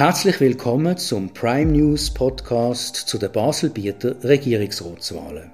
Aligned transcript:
Herzlich 0.00 0.40
willkommen 0.40 0.96
zum 0.96 1.28
Prime 1.34 1.72
News 1.72 2.08
Podcast 2.08 2.96
zu 2.96 3.18
den 3.18 3.30
Baselbieter 3.32 4.14
Regierungsratswahlen. 4.24 5.52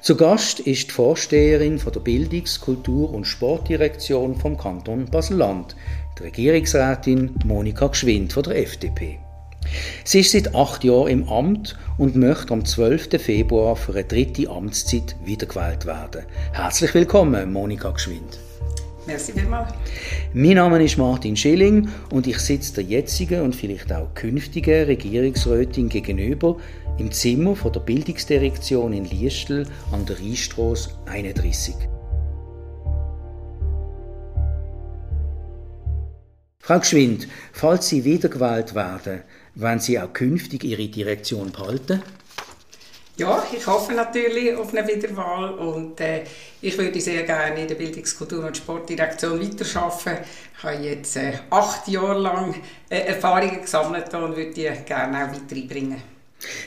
Zu 0.00 0.16
Gast 0.16 0.60
ist 0.60 0.86
die 0.86 0.92
Vorsteherin 0.92 1.80
von 1.80 1.92
der 1.92 1.98
Bildungs-, 1.98 2.60
Kultur- 2.60 3.12
und 3.12 3.24
Sportdirektion 3.24 4.36
vom 4.36 4.56
Kanton 4.56 5.06
Basel-Land, 5.06 5.74
die 6.16 6.22
Regierungsrätin 6.22 7.34
Monika 7.44 7.88
Gschwind 7.88 8.32
von 8.32 8.44
der 8.44 8.58
FDP. 8.62 9.18
Sie 10.04 10.20
ist 10.20 10.30
seit 10.30 10.54
acht 10.54 10.84
Jahren 10.84 11.08
im 11.08 11.28
Amt 11.28 11.76
und 11.98 12.14
möchte 12.14 12.54
am 12.54 12.64
12. 12.64 13.20
Februar 13.20 13.74
für 13.74 13.94
eine 13.94 14.04
dritte 14.04 14.50
Amtszeit 14.50 15.16
wiedergewählt 15.24 15.84
werden. 15.84 16.26
Herzlich 16.52 16.94
willkommen, 16.94 17.52
Monika 17.52 17.90
Gschwind. 17.90 18.38
Merci 19.06 19.32
vielmals. 19.32 19.72
Mein 20.32 20.54
Name 20.54 20.82
ist 20.82 20.96
Martin 20.96 21.36
Schilling 21.36 21.88
und 22.10 22.26
ich 22.26 22.38
sitze 22.38 22.74
der 22.74 22.84
jetzigen 22.84 23.42
und 23.42 23.54
vielleicht 23.54 23.92
auch 23.92 24.14
künftigen 24.14 24.84
Regierungsrätin 24.84 25.90
gegenüber 25.90 26.56
im 26.98 27.12
Zimmer 27.12 27.54
von 27.54 27.72
der 27.72 27.80
Bildungsdirektion 27.80 28.92
in 28.94 29.04
Liestel 29.04 29.66
an 29.92 30.06
der 30.06 30.18
Rheinstrasse 30.18 30.90
31. 31.06 31.74
Frau 36.60 36.78
Gschwind, 36.78 37.28
falls 37.52 37.88
Sie 37.88 38.04
wiedergewählt 38.04 38.74
werden, 38.74 39.20
werden 39.54 39.80
Sie 39.80 40.00
auch 40.00 40.14
künftig 40.14 40.64
Ihre 40.64 40.88
Direktion 40.88 41.52
behalten? 41.52 42.00
Ja, 43.16 43.46
ich 43.56 43.64
hoffe 43.68 43.92
natürlich 43.92 44.56
auf 44.56 44.74
eine 44.74 44.88
Wiederwahl 44.88 45.54
und 45.54 46.00
äh, 46.00 46.24
ich 46.60 46.76
würde 46.76 47.00
sehr 47.00 47.22
gerne 47.22 47.60
in 47.60 47.68
der 47.68 47.76
Bildungs-, 47.76 48.16
Kultur- 48.18 48.44
und 48.44 48.56
Sportdirektion 48.56 49.40
weiterarbeiten. 49.40 50.24
Ich 50.58 50.64
habe 50.64 50.82
jetzt 50.82 51.16
äh, 51.16 51.34
acht 51.50 51.86
Jahre 51.86 52.18
lang 52.18 52.54
äh, 52.90 53.06
Erfahrungen 53.06 53.60
gesammelt 53.60 54.12
und 54.14 54.36
würde 54.36 54.50
die 54.50 54.68
gerne 54.84 55.18
auch 55.18 55.30
weiter 55.30 55.54
einbringen. 55.54 56.02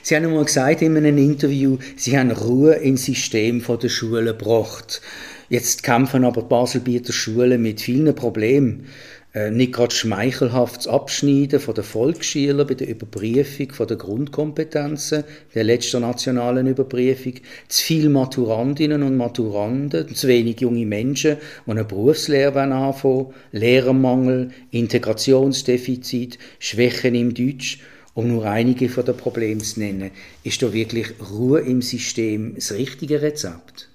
Sie 0.02 0.16
haben 0.16 0.24
einmal 0.24 0.46
gesagt 0.46 0.82
in 0.82 0.96
einem 0.96 1.18
Interview, 1.18 1.78
Sie 1.98 2.18
haben 2.18 2.32
Ruhe 2.32 2.76
ins 2.76 3.06
System 3.06 3.62
der 3.62 3.90
Schulen 3.90 4.28
gebracht. 4.28 5.02
Jetzt 5.50 5.84
kämpfen 5.84 6.24
aber 6.24 6.42
die 6.44 6.48
Baselbieter 6.48 7.12
Schulen 7.12 7.62
mit 7.62 7.82
vielen 7.82 8.16
Problemen. 8.16 8.88
Äh, 9.34 9.52
nicht 9.52 9.74
gerade 9.74 9.94
schmeichelhaftes 9.94 10.88
Abschneiden 10.88 11.60
von 11.60 11.76
den 11.76 11.84
Volksschülern 11.84 12.66
bei 12.66 12.76
der 12.76 12.88
Überprüfung 12.88 13.72
von 13.72 13.88
der 13.88 13.98
Grundkompetenzen, 13.98 15.26
der 15.54 15.64
letzten 15.66 16.02
nationalen 16.02 16.66
Überprüfung, 16.66 17.34
zu 17.68 17.84
viele 17.84 18.10
Maturandinnen 18.10 19.04
und 19.04 19.18
Maturanden, 19.18 20.16
zu 20.16 20.30
wenig 20.30 20.62
junge 20.62 20.86
Menschen, 20.86 21.38
die 21.66 21.72
eine 21.72 21.84
Berufslehre 21.84 22.62
anfangen 22.62 23.28
Lehrermangel, 23.52 24.52
Integrationsdefizit, 24.72 26.40
Schwächen 26.60 27.14
im 27.14 27.34
Deutsch, 27.34 27.80
um 28.14 28.30
nur 28.30 28.46
einige 28.46 28.88
von 28.88 29.06
den 29.06 29.18
Problemen 29.18 29.62
zu 29.62 29.82
nennen. 29.82 30.12
Ist 30.44 30.64
da 30.64 30.72
wirklich 30.72 31.08
Ruhe 31.30 31.60
im 31.60 31.82
System 31.82 32.56
das 32.56 32.72
richtige 32.72 33.22
Rezept? 33.22 33.87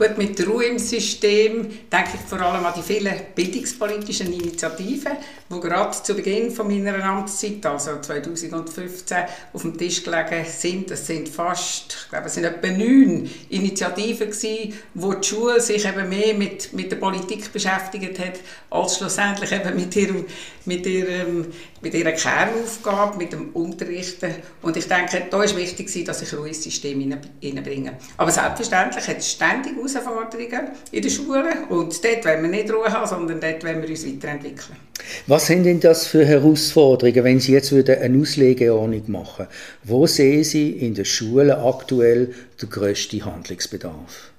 Gut, 0.00 0.16
mit 0.16 0.38
der 0.38 0.46
Ruhe 0.46 0.64
im 0.64 0.78
System 0.78 1.68
denke 1.92 2.10
ich 2.14 2.20
vor 2.26 2.40
allem 2.40 2.64
an 2.64 2.72
die 2.74 2.80
vielen 2.80 3.14
bildungspolitischen 3.34 4.32
Initiativen, 4.32 5.12
die 5.52 5.60
gerade 5.60 6.02
zu 6.02 6.14
Beginn 6.14 6.50
von 6.50 6.68
meiner 6.68 7.04
Amtszeit, 7.04 7.66
also 7.66 8.00
2015, 8.00 9.18
auf 9.52 9.60
dem 9.60 9.76
Tisch 9.76 10.02
gelegen 10.02 10.46
sind. 10.48 10.90
Es 10.90 11.06
sind 11.06 11.28
fast, 11.28 11.98
ich 12.04 12.08
glaube, 12.08 12.28
es 12.28 12.34
sind 12.34 12.44
etwa 12.44 12.68
neun 12.68 13.28
Initiativen 13.50 14.30
gewesen, 14.30 14.72
wo 14.94 15.12
die 15.12 15.28
Schule 15.28 15.60
sich 15.60 15.84
eben 15.84 16.08
mehr 16.08 16.32
mit, 16.32 16.72
mit 16.72 16.90
der 16.90 16.96
Politik 16.96 17.52
beschäftigt 17.52 18.18
hat, 18.18 18.40
als 18.70 18.96
schlussendlich 18.96 19.52
eben 19.52 19.76
mit 19.76 19.94
ihrem, 19.96 20.24
mit 20.64 20.86
ihrem, 20.86 21.48
mit 21.82 21.94
ihrer 21.94 22.12
Kernaufgabe, 22.12 23.18
mit 23.18 23.32
dem 23.32 23.50
Unterrichten. 23.50 24.34
Und 24.62 24.76
ich 24.76 24.86
denke, 24.86 25.22
da 25.30 25.42
ist 25.42 25.56
wichtig, 25.56 26.04
dass 26.04 26.22
ich 26.22 26.34
Ruhe 26.34 26.48
ins 26.48 26.62
System 26.62 27.00
hineinbringe. 27.40 27.92
Aber 28.16 28.30
selbstverständlich 28.30 29.06
hat 29.06 29.18
es 29.18 29.32
ständig 29.32 29.76
Herausforderungen 29.76 30.68
in 30.92 31.02
der 31.02 31.10
Schule 31.10 31.50
und 31.68 32.04
dort 32.04 32.24
wollen 32.24 32.42
wir 32.42 32.50
nicht 32.50 32.72
Ruhe 32.72 32.92
haben, 32.92 33.06
sondern 33.06 33.40
dort 33.40 33.64
wollen 33.64 33.82
wir 33.82 33.88
uns 33.88 34.06
weiterentwickeln. 34.06 34.76
Was 35.26 35.46
sind 35.46 35.64
denn 35.64 35.80
das 35.80 36.06
für 36.06 36.24
Herausforderungen, 36.24 37.24
wenn 37.24 37.40
Sie 37.40 37.52
jetzt 37.52 37.72
eine 37.72 38.20
Auslegeordnung 38.20 39.10
machen 39.10 39.46
Wo 39.82 40.06
sehen 40.06 40.44
Sie 40.44 40.70
in 40.70 40.94
den 40.94 41.04
Schulen 41.04 41.50
aktuell 41.50 42.34
den 42.60 42.68
grössten 42.68 43.24
Handlungsbedarf? 43.24 44.29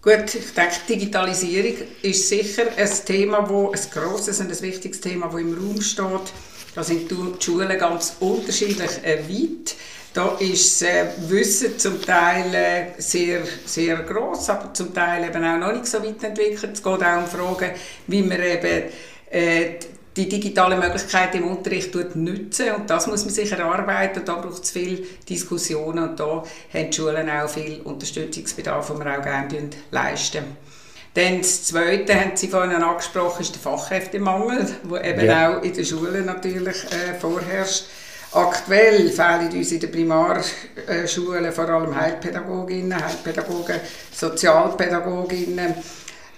Gut, 0.00 0.32
ich 0.32 0.54
denke, 0.54 0.76
Digitalisierung 0.88 1.74
ist 2.02 2.28
sicher 2.28 2.66
ein 2.76 2.90
Thema, 3.04 3.48
wo 3.48 3.72
ein 3.72 3.80
grosses 3.92 4.38
und 4.38 4.48
ein 4.48 4.62
wichtiges 4.62 5.00
Thema, 5.00 5.26
das 5.26 5.40
im 5.40 5.54
Raum 5.54 5.80
steht. 5.80 6.32
Da 6.76 6.84
sind 6.84 7.10
die 7.10 7.44
Schulen 7.44 7.76
ganz 7.76 8.14
unterschiedlich 8.20 8.90
äh, 9.02 9.18
weit. 9.28 9.74
Da 10.14 10.36
ist 10.38 10.82
das 10.82 10.88
äh, 10.88 11.06
Wissen 11.28 11.80
zum 11.80 12.00
Teil 12.00 12.54
äh, 12.54 13.00
sehr, 13.00 13.42
sehr 13.66 13.96
groß, 13.96 14.50
aber 14.50 14.72
zum 14.72 14.94
Teil 14.94 15.24
eben 15.24 15.44
auch 15.44 15.58
noch 15.58 15.72
nicht 15.72 15.86
so 15.86 16.00
weit 16.00 16.22
entwickelt. 16.22 16.74
Es 16.74 16.82
geht 16.82 17.02
auch 17.02 17.18
um 17.18 17.26
Fragen, 17.26 17.72
wie 18.06 18.22
man 18.22 18.40
eben 18.40 18.84
äh, 19.30 19.74
die 20.18 20.28
digitalen 20.28 20.80
Möglichkeiten 20.80 21.38
im 21.38 21.48
Unterricht 21.48 21.94
nutzen 21.94 22.72
und 22.76 22.90
das 22.90 23.06
muss 23.06 23.24
man 23.24 23.32
sich 23.32 23.52
erarbeiten 23.52 24.22
da 24.24 24.34
braucht 24.34 24.64
es 24.64 24.72
viel 24.72 25.06
Diskussionen 25.28 26.10
und 26.10 26.20
da 26.20 26.42
haben 26.74 26.90
die 26.90 26.92
Schulen 26.92 27.30
auch 27.30 27.48
viel 27.48 27.80
Unterstützungsbedarf, 27.82 28.88
den 28.88 28.98
wir 28.98 29.18
auch 29.18 29.22
gerne 29.22 29.70
leisten. 29.92 30.44
Dann 31.14 31.38
das 31.38 31.64
Zweite, 31.64 32.14
haben 32.14 32.36
Sie 32.36 32.48
vorhin 32.48 32.82
angesprochen, 32.82 33.42
ist 33.42 33.54
der 33.54 33.62
Fachkräftemangel, 33.62 34.66
der 34.90 35.04
eben 35.04 35.26
ja. 35.26 35.50
auch 35.56 35.62
in 35.62 35.72
den 35.72 35.84
Schulen 35.84 36.26
natürlich 36.26 36.84
äh, 36.84 37.18
vorherrscht. 37.18 37.84
Aktuell 38.32 39.08
fehlen 39.08 39.50
uns 39.52 39.72
in 39.72 39.80
den 39.80 39.90
Primarschulen 39.90 41.50
vor 41.50 41.68
allem 41.68 41.98
Heilpädagoginnen, 41.98 43.02
Heilpädagogen, 43.02 43.80
Sozialpädagoginnen, 44.12 45.74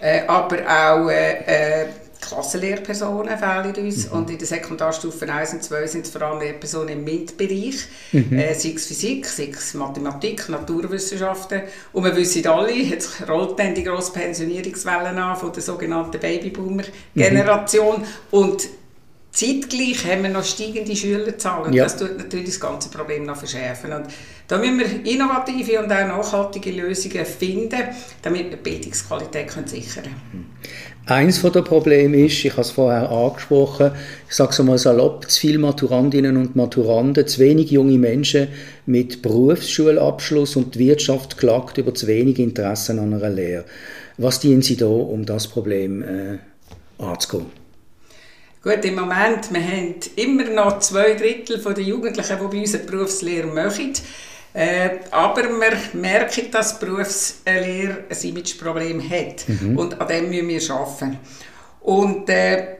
äh, 0.00 0.20
aber 0.26 0.58
auch 0.58 1.10
äh, 1.10 1.82
äh, 1.82 1.86
Klassenlehrpersonen 2.20 3.38
fehlen 3.38 3.74
uns. 3.86 4.06
Mhm. 4.06 4.16
Und 4.16 4.30
in 4.30 4.38
den 4.38 4.46
Sekundarstufen 4.46 5.30
1 5.30 5.54
und 5.54 5.64
2 5.64 5.86
sind 5.86 6.04
es 6.06 6.10
vor 6.10 6.22
allem 6.22 6.40
Lehrpersonen 6.40 6.90
im 6.90 7.04
MINT-Bereich, 7.04 7.86
mhm. 8.12 8.38
äh, 8.38 8.54
sei 8.54 8.72
es 8.76 8.86
Physik, 8.86 9.26
sei 9.26 9.50
es 9.52 9.74
Mathematik, 9.74 10.48
Naturwissenschaften. 10.48 11.62
Und 11.92 12.04
wir 12.04 12.14
wissen 12.16 12.46
alle, 12.46 12.72
jetzt 12.72 13.28
rollt 13.28 13.58
dann 13.58 13.74
die 13.74 13.84
grosse 13.84 14.12
Pensionierungswelle 14.12 15.08
an 15.08 15.36
von 15.36 15.52
der 15.52 15.62
sogenannten 15.62 16.18
Babyboomer-Generation. 16.18 18.00
Mhm. 18.00 18.06
Und 18.30 18.68
Zeitgleich 19.32 20.04
haben 20.06 20.24
wir 20.24 20.30
noch 20.30 20.44
steigende 20.44 20.94
Schülerzahlen. 20.96 21.72
Ja. 21.72 21.84
Das 21.84 21.96
tut 21.96 22.18
natürlich 22.18 22.46
das 22.46 22.60
ganze 22.60 22.88
Problem 22.90 23.26
noch 23.26 23.36
verschärfen. 23.36 23.92
Und 23.92 24.06
da 24.48 24.58
müssen 24.58 24.80
wir 24.80 25.12
innovative 25.12 25.78
und 25.78 25.92
auch 25.92 26.08
nachhaltige 26.08 26.72
Lösungen 26.72 27.24
finden, 27.24 27.80
damit 28.22 28.50
wir 28.50 28.50
die 28.50 28.56
Bildungsqualität 28.56 29.52
sichern 29.68 30.04
können. 30.04 30.50
Eines 31.10 31.42
der 31.42 31.62
Probleme 31.62 32.26
ist, 32.26 32.44
ich 32.44 32.52
habe 32.52 32.60
es 32.60 32.70
vorher 32.70 33.10
angesprochen, 33.10 33.90
ich 34.28 34.36
sage 34.36 34.52
es 34.52 34.58
mal 34.60 34.78
salopp, 34.78 35.28
zu 35.28 35.40
viele 35.40 35.58
Maturandinnen 35.58 36.36
und 36.36 36.54
Maturanden, 36.54 37.26
zu 37.26 37.40
wenig 37.40 37.72
junge 37.72 37.98
Menschen 37.98 38.46
mit 38.86 39.20
Berufsschulabschluss 39.20 40.54
und 40.54 40.76
die 40.76 40.78
Wirtschaft 40.78 41.36
klagt 41.36 41.78
über 41.78 41.92
zu 41.92 42.06
wenig 42.06 42.38
Interesse 42.38 42.92
an 42.92 43.12
einer 43.12 43.28
Lehre. 43.28 43.64
Was 44.18 44.38
dienen 44.38 44.62
Sie 44.62 44.76
da, 44.76 44.86
um 44.86 45.26
das 45.26 45.48
Problem 45.48 46.04
äh, 46.04 46.38
anzugehen? 47.02 47.46
Gut, 48.62 48.84
im 48.84 48.94
Moment, 48.94 49.52
wir 49.52 49.62
haben 49.62 49.94
immer 50.14 50.44
noch 50.44 50.78
zwei 50.78 51.14
Drittel 51.14 51.58
der 51.58 51.82
Jugendlichen, 51.82 52.36
die 52.38 52.46
bei 52.46 52.60
uns 52.60 52.74
eine 52.76 52.84
Berufslehre 52.84 53.48
machen. 53.48 53.94
Äh, 54.52 54.90
aber 55.10 55.44
wir 55.44 55.76
merken, 55.92 56.50
dass 56.50 56.78
die 56.78 56.84
Berufslehre 56.84 58.04
ein 58.08 58.28
Imageproblem 58.28 59.00
hat. 59.08 59.48
Mhm. 59.48 59.78
Und 59.78 60.00
an 60.00 60.08
dem 60.08 60.30
müssen 60.30 60.48
wir 60.48 60.74
arbeiten. 60.74 61.18
Und 61.80 62.28
äh, 62.28 62.76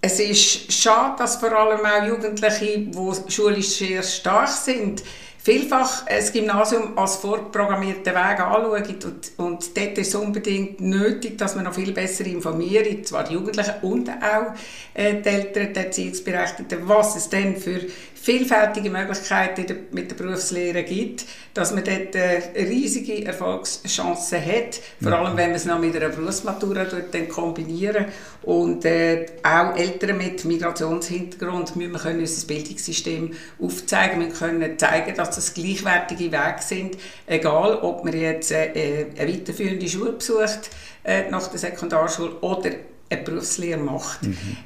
es 0.00 0.20
ist 0.20 0.70
schade, 0.70 1.14
dass 1.18 1.36
vor 1.36 1.52
allem 1.52 1.80
auch 1.80 2.06
Jugendliche, 2.06 2.78
die 2.78 3.32
schulisch 3.32 3.78
sehr 3.78 4.02
stark 4.02 4.48
sind, 4.48 5.02
vielfach 5.44 6.06
ein 6.06 6.24
Gymnasium 6.32 6.96
als 6.96 7.16
vorprogrammierten 7.16 8.14
Weg 8.14 8.40
anschauen. 8.40 8.82
Und, 8.82 9.32
und 9.38 9.76
dort 9.76 9.98
ist 9.98 10.08
es 10.08 10.14
unbedingt 10.14 10.80
nötig, 10.80 11.36
dass 11.36 11.54
man 11.54 11.64
noch 11.64 11.74
viel 11.74 11.92
besser 11.92 12.24
informiert, 12.24 13.06
zwar 13.06 13.24
die 13.24 13.34
Jugendlichen 13.34 13.74
und 13.82 14.08
auch 14.08 14.54
äh, 14.94 15.20
die 15.20 15.28
Eltern, 15.28 15.72
die 15.74 15.78
Erziehungsberechtigten, 15.78 16.88
was 16.88 17.16
es 17.16 17.28
denn 17.28 17.56
für 17.56 17.80
vielfältige 18.24 18.88
Möglichkeiten 18.88 19.66
mit 19.90 20.10
der 20.10 20.16
Berufslehre 20.16 20.82
gibt, 20.82 21.26
dass 21.52 21.74
man 21.74 21.84
dort 21.84 22.14
äh, 22.14 22.40
riesige 22.56 23.22
Erfolgschancen 23.26 24.42
hat, 24.42 24.80
vor 25.02 25.12
allem 25.12 25.36
wenn 25.36 25.48
man 25.48 25.56
es 25.56 25.66
noch 25.66 25.78
mit 25.78 25.94
einer 25.94 26.08
Berufsmatura 26.08 26.84
dann 26.84 27.28
kombinieren. 27.28 28.06
Und 28.40 28.86
äh, 28.86 29.26
auch 29.42 29.76
Eltern 29.76 30.16
mit 30.16 30.42
Migrationshintergrund 30.46 31.76
müssen 31.76 31.92
wir 31.92 31.98
können 31.98 32.20
unser 32.20 32.46
Bildungssystem 32.46 33.32
aufzeigen, 33.60 34.20
wir 34.20 34.30
können 34.30 34.78
zeigen, 34.78 35.14
dass 35.14 35.34
das 35.34 35.52
gleichwertige 35.52 36.32
Wege 36.32 36.60
sind, 36.60 36.96
egal 37.26 37.76
ob 37.82 38.04
man 38.04 38.18
jetzt 38.18 38.52
äh, 38.52 39.06
eine 39.18 39.32
weiterführende 39.34 39.86
Schule 39.86 40.12
besucht 40.12 40.70
äh, 41.04 41.28
nach 41.30 41.48
der 41.48 41.58
Sekundarschule 41.58 42.36
oder 42.40 42.70
eine 43.10 43.22
Berufslehre 43.22 43.80
macht. 43.80 44.22
Mhm. 44.22 44.56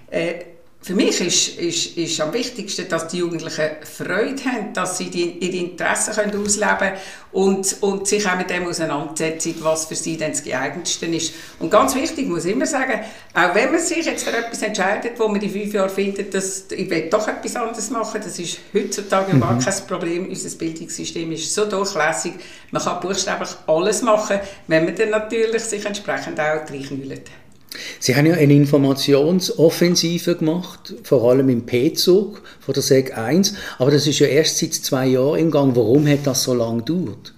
Für 0.89 0.95
mich 0.95 1.21
ist, 1.21 1.59
ist, 1.59 1.99
ist 1.99 2.19
am 2.19 2.33
wichtigsten, 2.33 2.89
dass 2.89 3.09
die 3.09 3.19
Jugendlichen 3.19 3.69
Freude 3.83 4.43
haben, 4.47 4.73
dass 4.73 4.97
sie 4.97 5.11
die, 5.11 5.33
ihre 5.33 5.67
Interessen 5.67 6.15
können 6.15 6.43
ausleben 6.43 6.79
können 6.79 6.97
und, 7.31 7.77
und 7.83 8.09
sich 8.09 8.27
auch 8.27 8.39
mit 8.39 8.49
dem 8.49 8.67
auseinandersetzen, 8.67 9.57
was 9.61 9.85
für 9.85 9.95
sie 9.95 10.17
dann 10.17 10.31
das 10.31 10.43
geeignetste 10.43 11.05
ist. 11.05 11.35
Und 11.59 11.69
ganz 11.69 11.95
wichtig, 11.95 12.27
muss 12.27 12.47
ich 12.47 12.53
immer 12.53 12.65
sagen, 12.65 13.01
auch 13.35 13.55
wenn 13.55 13.71
man 13.71 13.81
sich 13.81 14.07
jetzt 14.07 14.25
für 14.25 14.35
etwas 14.35 14.63
entscheidet, 14.63 15.21
wo 15.21 15.29
man 15.29 15.43
in 15.43 15.51
fünf 15.51 15.75
Jahren 15.75 15.91
findet, 15.91 16.33
dass 16.33 16.65
ich 16.71 16.89
will 16.89 17.11
doch 17.11 17.29
etwas 17.29 17.55
anderes 17.57 17.91
machen, 17.91 18.23
das 18.25 18.39
ist 18.39 18.59
heutzutage 18.73 19.35
mhm. 19.35 19.41
gar 19.41 19.59
kein 19.59 19.87
Problem. 19.87 20.27
Unser 20.27 20.57
Bildungssystem 20.57 21.31
ist 21.33 21.55
so 21.55 21.67
durchlässig, 21.67 22.33
man 22.71 22.83
kann 22.83 23.01
buchstäblich 23.01 23.51
alles 23.67 24.01
machen, 24.01 24.41
wenn 24.69 24.87
man 24.87 24.97
dann 24.97 25.11
natürlich 25.11 25.65
sich 25.65 25.85
entsprechend 25.85 26.41
auch 26.41 26.67
reinwühlt. 26.67 27.29
Sie 28.01 28.17
haben 28.17 28.27
ja 28.27 28.35
eine 28.35 28.55
Informationsoffensive 28.55 30.37
gemacht, 30.37 30.95
vor 31.03 31.31
allem 31.31 31.49
im 31.49 31.67
P-Zug 31.67 32.43
von 32.61 32.75
der 32.75 32.83
SEG 32.83 33.17
1, 33.17 33.55
aber 33.79 33.91
das 33.91 34.07
ist 34.07 34.19
ja 34.19 34.27
erst 34.27 34.59
seit 34.59 34.75
zwei 34.75 35.07
Jahren 35.07 35.39
im 35.39 35.51
Gang. 35.51 35.77
Warum 35.77 36.07
hat 36.09 36.27
das 36.27 36.43
so 36.43 36.55
lange 36.55 36.83
gedauert? 36.83 37.35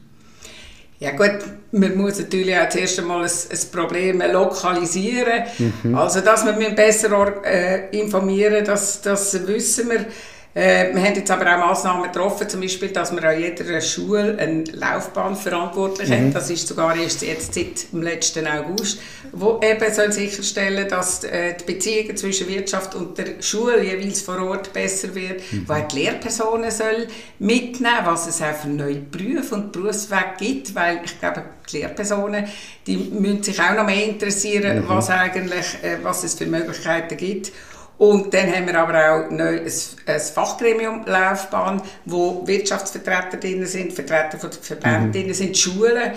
Ja 1.00 1.12
gut, 1.12 1.38
man 1.72 1.96
muss 1.96 2.18
natürlich 2.18 2.54
auch 2.54 2.68
zuerst 2.68 2.98
einmal 2.98 3.24
ein, 3.24 3.30
ein 3.30 3.58
Problem 3.72 4.20
lokalisieren. 4.20 5.44
Mhm. 5.82 5.94
Also, 5.94 6.20
dass 6.20 6.44
wir 6.44 6.70
besser 6.70 7.42
äh, 7.44 7.98
informieren 7.98 8.64
das, 8.64 9.00
das 9.00 9.46
wissen 9.46 9.88
wir. 9.88 10.04
Äh, 10.52 10.92
wir 10.92 11.02
haben 11.02 11.14
jetzt 11.14 11.30
aber 11.30 11.54
auch 11.54 11.68
Massnahmen 11.68 12.02
getroffen, 12.04 12.48
zum 12.48 12.60
Beispiel, 12.60 12.88
dass 12.88 13.12
wir 13.14 13.22
an 13.22 13.38
jeder 13.38 13.80
Schule 13.80 14.36
eine 14.36 14.64
Laufbahnverantwortlich 14.64 16.08
mhm. 16.08 16.14
haben. 16.14 16.32
Das 16.32 16.50
ist 16.50 16.66
sogar 16.66 16.96
erst 16.96 17.22
jetzt 17.22 17.54
seit 17.54 17.92
dem 17.92 18.02
letzten 18.02 18.48
August, 18.48 19.00
wo 19.30 19.60
eben 19.62 19.94
soll 19.94 20.10
sicherstellen, 20.10 20.88
dass 20.88 21.22
äh, 21.22 21.54
die 21.54 21.72
Beziehungen 21.72 22.16
zwischen 22.16 22.48
Wirtschaft 22.48 22.96
und 22.96 23.16
der 23.16 23.40
Schule 23.40 23.80
jeweils 23.84 24.22
vor 24.22 24.40
Ort 24.40 24.72
besser 24.72 25.14
wird, 25.14 25.40
mhm. 25.52 25.68
wo 25.68 25.74
die 25.74 26.00
Lehrpersonen 26.00 26.72
soll 26.72 27.06
mitnehmen, 27.38 27.98
was 28.04 28.26
es 28.26 28.42
auch 28.42 28.54
für 28.54 28.68
neue 28.68 28.96
Berufe 28.96 29.54
und 29.54 29.70
Berufswege 29.70 30.34
gibt, 30.36 30.74
weil 30.74 31.00
ich 31.04 31.20
glaube, 31.20 31.44
die 31.70 31.78
Lehrpersonen, 31.78 32.46
die 32.88 32.96
müssen 32.96 33.44
sich 33.44 33.60
auch 33.60 33.76
noch 33.76 33.86
mehr 33.86 34.04
interessieren, 34.04 34.80
mhm. 34.80 34.88
was 34.88 35.10
eigentlich, 35.10 35.78
äh, 35.82 35.98
was 36.02 36.24
es 36.24 36.34
für 36.34 36.46
Möglichkeiten 36.46 37.16
gibt. 37.16 37.52
Und 38.00 38.32
dann 38.32 38.50
haben 38.50 38.66
wir 38.66 38.78
aber 38.78 38.94
auch 38.94 39.30
ein, 39.30 39.38
ein 39.42 40.20
Fachgremium 40.20 41.04
Laufbahn, 41.04 41.82
wo 42.06 42.46
Wirtschaftsvertreter 42.46 43.36
drin 43.36 43.66
sind, 43.66 43.92
Vertreter 43.92 44.38
von 44.38 44.48
den 44.50 44.62
Verbänden 44.62 45.08
mhm. 45.08 45.12
drin 45.12 45.34
sind, 45.34 45.58
Schulen 45.58 46.12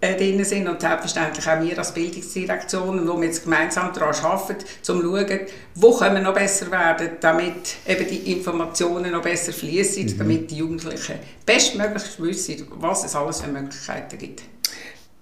äh, 0.00 0.14
drin 0.14 0.44
sind 0.44 0.68
und 0.68 0.80
selbstverständlich 0.80 1.44
auch 1.48 1.60
wir 1.60 1.76
als 1.76 1.92
Bildungsdirektion, 1.92 3.08
wo 3.08 3.20
wir 3.20 3.26
jetzt 3.26 3.42
gemeinsam 3.42 3.92
daran 3.92 4.14
arbeiten, 4.14 4.62
um 4.62 4.82
zu 4.82 5.02
schauen, 5.02 5.40
wo 5.74 5.96
können 5.98 6.14
wir 6.14 6.22
noch 6.22 6.34
besser 6.34 6.70
werden, 6.70 7.10
damit 7.18 7.78
eben 7.84 8.06
die 8.06 8.32
Informationen 8.32 9.10
noch 9.10 9.22
besser 9.22 9.52
fließen, 9.52 10.04
mhm. 10.04 10.18
damit 10.18 10.52
die 10.52 10.58
Jugendlichen 10.58 11.18
bestmöglich 11.44 12.04
wissen, 12.18 12.68
was 12.76 13.06
es 13.06 13.16
alles 13.16 13.40
für 13.40 13.50
Möglichkeiten 13.50 14.18
gibt. 14.18 14.53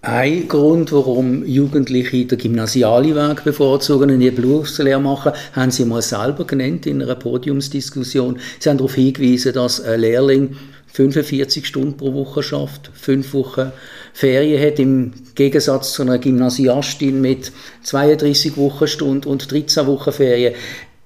Ein 0.05 0.49
Grund, 0.49 0.91
warum 0.91 1.47
Jugendliche 1.47 2.25
den 2.25 2.37
gymnasialen 2.37 3.15
Weg 3.15 3.45
bevorzugen 3.45 4.11
und 4.11 4.21
ihre 4.21 4.35
Berufslehre 4.35 5.01
machen, 5.01 5.31
haben 5.53 5.71
Sie 5.71 5.85
mal 5.85 6.03
selber 6.03 6.45
genannt 6.45 6.87
in 6.87 7.01
einer 7.01 7.15
Podiumsdiskussion. 7.15 8.41
Sie 8.59 8.69
haben 8.69 8.79
darauf 8.79 8.97
hingewiesen, 8.97 9.53
dass 9.53 9.81
ein 9.81 10.01
Lehrling 10.01 10.57
45 10.89 11.65
Stunden 11.65 11.97
pro 11.97 12.13
Woche 12.15 12.43
schafft, 12.43 12.91
fünf 12.93 13.33
Wochen 13.33 13.71
Ferien 14.13 14.61
hat, 14.67 14.81
im 14.81 15.13
Gegensatz 15.37 15.93
zu 15.93 16.03
einer 16.03 16.19
Gymnasiastin 16.19 17.21
mit 17.21 17.53
32 17.85 18.57
Wochenstunden 18.57 19.31
und 19.31 19.53
13 19.53 19.87
Wochen 19.87 20.11
Ferien. 20.11 20.55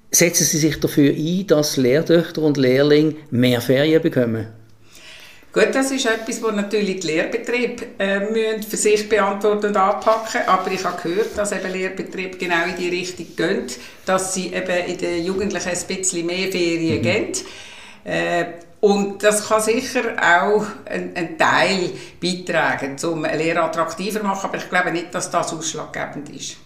Setzen 0.09 0.45
Sie 0.45 0.57
sich 0.57 0.79
dafür 0.79 1.13
ein, 1.13 1.45
dass 1.45 1.77
Lehrtöchter 1.77 2.41
und 2.41 2.57
Lehrlinge 2.57 3.13
mehr 3.29 3.61
Ferien 3.61 4.01
bekommen? 4.01 4.47
Gut, 5.53 5.69
das 5.73 5.91
ist 5.91 6.05
etwas, 6.05 6.41
das 6.41 6.55
natürlich 6.55 6.99
die 6.99 7.07
Lehrbetriebe 7.07 7.85
äh, 7.97 8.61
für 8.61 8.77
sich 8.77 9.09
beantworten 9.09 9.67
und 9.67 9.77
anpacken 9.77 10.41
Aber 10.45 10.69
ich 10.71 10.83
habe 10.83 11.01
gehört, 11.01 11.37
dass 11.37 11.51
eben 11.51 11.71
Lehrbetriebe 11.71 12.37
genau 12.37 12.65
in 12.65 12.75
die 12.75 12.89
Richtung 12.89 13.25
gehen, 13.35 13.65
dass 14.05 14.33
sie 14.33 14.53
eben 14.53 14.85
in 14.87 14.97
den 14.97 15.25
Jugendlichen 15.25 15.69
ein 15.69 15.87
bisschen 15.87 16.25
mehr 16.25 16.51
Ferien 16.51 16.99
mhm. 16.99 17.01
geben. 17.01 17.31
Äh, 18.03 18.45
und 18.79 19.23
das 19.23 19.47
kann 19.47 19.61
sicher 19.61 20.15
auch 20.21 20.65
einen 20.85 21.37
Teil 21.37 21.89
beitragen, 22.21 22.95
um 23.05 23.25
eine 23.25 23.41
Lehre 23.41 23.61
attraktiver 23.61 24.19
zu 24.19 24.25
machen. 24.25 24.49
Aber 24.49 24.57
ich 24.57 24.69
glaube 24.69 24.91
nicht, 24.91 25.13
dass 25.15 25.31
das 25.31 25.51
ausschlaggebend 25.53 26.29
ist. 26.29 26.57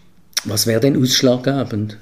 Was 0.43 0.67
wäre 0.67 0.81
denn 0.81 1.01
ausschlaggebend? 1.01 1.97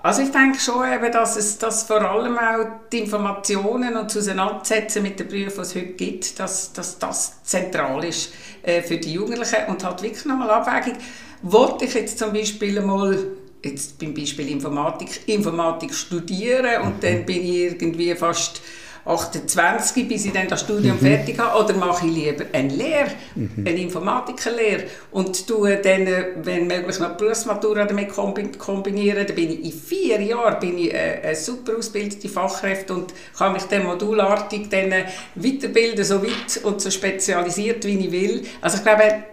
Also 0.00 0.22
ich 0.22 0.30
denke 0.30 0.60
schon, 0.60 0.90
eben, 0.92 1.10
dass 1.10 1.36
es 1.36 1.58
dass 1.58 1.82
vor 1.82 2.00
allem 2.00 2.38
auch 2.38 2.66
die 2.92 3.00
Informationen 3.00 3.96
und 3.96 4.06
das 4.06 4.16
Auseinandersetzen 4.16 5.02
mit 5.02 5.18
den 5.18 5.26
Berufen, 5.26 5.56
die 5.56 5.60
es 5.62 5.74
heute 5.74 5.86
gibt, 5.86 6.38
dass, 6.38 6.72
dass 6.72 6.98
das 6.98 7.42
zentral 7.42 8.04
ist 8.04 8.32
äh, 8.62 8.80
für 8.80 8.96
die 8.96 9.12
Jugendlichen 9.12 9.66
und 9.66 9.82
halt 9.82 10.02
wirklich 10.02 10.24
nochmal 10.24 10.50
Abwägung. 10.50 10.98
Wollte 11.42 11.84
ich 11.84 11.94
jetzt 11.94 12.18
zum 12.18 12.32
Beispiel 12.32 12.80
mal 12.80 13.18
jetzt 13.64 13.98
beim 13.98 14.14
Beispiel 14.14 14.48
Informatik, 14.48 15.26
Informatik 15.26 15.92
studieren 15.92 16.82
und 16.82 17.02
dann 17.02 17.26
bin 17.26 17.42
ich 17.42 17.82
irgendwie 17.82 18.14
fast 18.14 18.62
28, 19.08 20.06
bis 20.06 20.26
ich 20.26 20.32
dann 20.32 20.48
das 20.48 20.60
Studium 20.60 20.96
mhm. 20.96 21.06
fertig 21.06 21.38
habe, 21.38 21.64
oder 21.64 21.74
mache 21.74 22.06
ich 22.06 22.12
lieber 22.12 22.44
eine 22.52 22.72
Lehre, 22.72 23.10
mhm. 23.34 23.64
eine 23.66 23.80
Informatikerlehre 23.80 24.84
und 25.10 25.46
tue 25.46 25.76
dann, 25.76 26.06
äh, 26.06 26.26
wenn 26.42 26.66
möglich, 26.66 26.98
noch 26.98 27.16
die 27.16 27.24
Berufsmatura 27.24 27.84
damit 27.84 28.10
kombinieren, 28.10 29.26
dann 29.26 29.34
bin 29.34 29.50
ich 29.50 29.64
in 29.64 29.72
vier 29.72 30.20
Jahren 30.20 30.60
bin 30.60 30.78
ich 30.78 30.94
eine, 30.94 31.22
eine 31.22 31.36
super 31.36 31.78
ausgebildete 31.78 32.28
Fachkräfte 32.28 32.94
und 32.94 33.14
kann 33.36 33.52
mich 33.52 33.64
dann 33.64 33.84
modulartig 33.84 34.68
dann 34.68 34.92
äh, 34.92 35.04
weiterbilden, 35.34 36.04
so 36.04 36.22
weit 36.22 36.62
und 36.64 36.80
so 36.80 36.90
spezialisiert, 36.90 37.84
wie 37.86 37.98
ich 37.98 38.12
will. 38.12 38.42
Also 38.60 38.78
ich 38.78 38.82
glaube, 38.82 39.24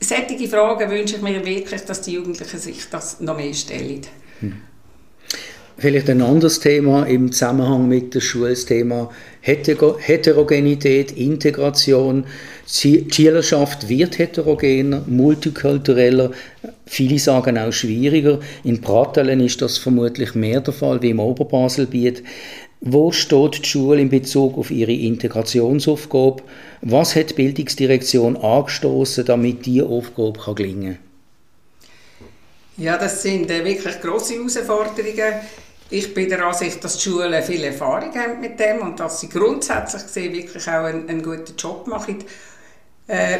solche 0.00 0.48
Fragen 0.48 0.90
wünsche 0.90 1.16
ich 1.16 1.22
mir 1.22 1.44
wirklich, 1.44 1.82
dass 1.82 2.02
die 2.02 2.12
Jugendlichen 2.12 2.58
sich 2.58 2.90
das 2.90 3.20
noch 3.20 3.36
mehr 3.36 3.54
stellen. 3.54 4.02
Mhm. 4.40 4.62
Vielleicht 5.78 6.10
ein 6.10 6.22
anderes 6.22 6.60
Thema 6.60 7.04
im 7.04 7.32
Zusammenhang 7.32 7.88
mit 7.88 8.14
dem 8.14 8.20
Schulthema 8.20 9.10
Heterogenität, 9.40 11.12
Integration. 11.12 12.24
Die 12.82 13.06
Schülerschaft 13.10 13.88
wird 13.88 14.18
heterogener, 14.18 15.02
multikultureller, 15.06 16.30
viele 16.86 17.18
sagen 17.18 17.58
auch 17.58 17.72
schwieriger. 17.72 18.38
In 18.64 18.80
Pratteln 18.80 19.40
ist 19.40 19.62
das 19.62 19.78
vermutlich 19.78 20.34
mehr 20.34 20.60
der 20.60 20.74
Fall 20.74 21.02
wie 21.02 21.10
im 21.10 21.20
Oberbaselbiet. 21.20 22.22
Wo 22.80 23.10
steht 23.12 23.64
die 23.64 23.68
Schule 23.68 24.00
in 24.00 24.10
Bezug 24.10 24.58
auf 24.58 24.70
ihre 24.70 24.92
Integrationsaufgabe? 24.92 26.42
Was 26.80 27.16
hat 27.16 27.30
die 27.30 27.34
Bildungsdirektion 27.34 28.36
angestoßen, 28.36 29.24
damit 29.24 29.66
diese 29.66 29.86
Aufgabe 29.86 30.54
gelingen 30.54 30.94
kann? 30.94 31.11
Ja, 32.82 32.98
das 32.98 33.22
sind 33.22 33.48
äh, 33.48 33.64
wirklich 33.64 34.00
große 34.00 34.34
Herausforderungen. 34.34 35.34
Ich 35.88 36.12
bin 36.12 36.28
der 36.28 36.44
Ansicht, 36.44 36.82
dass 36.82 36.98
die 36.98 37.08
Schulen 37.08 37.40
viel 37.44 37.62
Erfahrung 37.62 38.12
haben 38.12 38.40
mit 38.40 38.58
dem 38.58 38.80
und 38.80 38.98
dass 38.98 39.20
sie 39.20 39.28
grundsätzlich 39.28 40.02
gesehen 40.02 40.32
wirklich 40.32 40.66
auch 40.66 40.82
einen, 40.82 41.08
einen 41.08 41.22
guten 41.22 41.54
Job 41.56 41.86
machen. 41.86 42.24
Äh, 43.06 43.38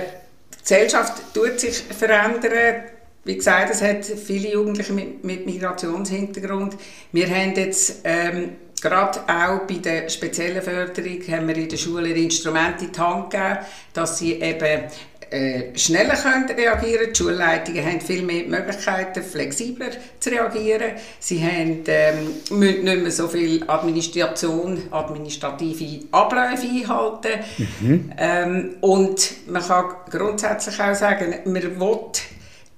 die 0.54 0.62
Gesellschaft 0.62 1.34
tut 1.34 1.58
sich 1.58 1.76
verändern. 1.76 2.84
Wie 3.24 3.36
gesagt, 3.36 3.70
es 3.72 3.82
hat 3.82 4.04
viele 4.04 4.52
Jugendliche 4.52 4.92
mit, 4.92 5.24
mit 5.24 5.44
Migrationshintergrund. 5.44 6.76
Wir 7.10 7.28
haben 7.28 7.56
jetzt 7.56 8.02
ähm, 8.04 8.50
gerade 8.80 9.22
auch 9.22 9.66
bei 9.66 9.74
der 9.82 10.08
speziellen 10.08 10.62
Förderung 10.62 11.20
haben 11.28 11.48
wir 11.48 11.56
in 11.56 11.68
den 11.68 11.78
Schulen 11.78 12.14
Instrumente 12.14 12.84
in 12.84 12.92
die 12.92 13.00
Hand 13.00 13.30
gegeben, 13.30 13.58
dass 13.92 14.18
sie 14.18 14.34
eben 14.34 14.84
äh, 15.32 15.78
schneller 15.78 16.14
können 16.14 16.48
reagieren 16.50 17.12
Die 17.12 17.16
Schulleitungen 17.16 17.84
haben 17.84 18.00
viel 18.00 18.22
mehr 18.22 18.44
Möglichkeiten, 18.44 19.22
flexibler 19.22 19.90
zu 20.20 20.30
reagieren. 20.30 20.92
Sie 21.18 21.42
haben, 21.42 21.82
ähm, 21.86 22.34
müssen 22.50 22.84
nicht 22.84 23.02
mehr 23.02 23.10
so 23.10 23.28
viel 23.28 23.64
Administration, 23.66 24.82
administrative 24.90 26.04
Abläufe 26.12 26.66
einhalten. 26.66 27.40
Mhm. 27.80 28.12
Ähm, 28.18 28.74
und 28.80 29.48
man 29.48 29.62
kann 29.62 29.84
grundsätzlich 30.10 30.80
auch 30.80 30.94
sagen, 30.94 31.34
man 31.44 31.54
will 31.54 31.76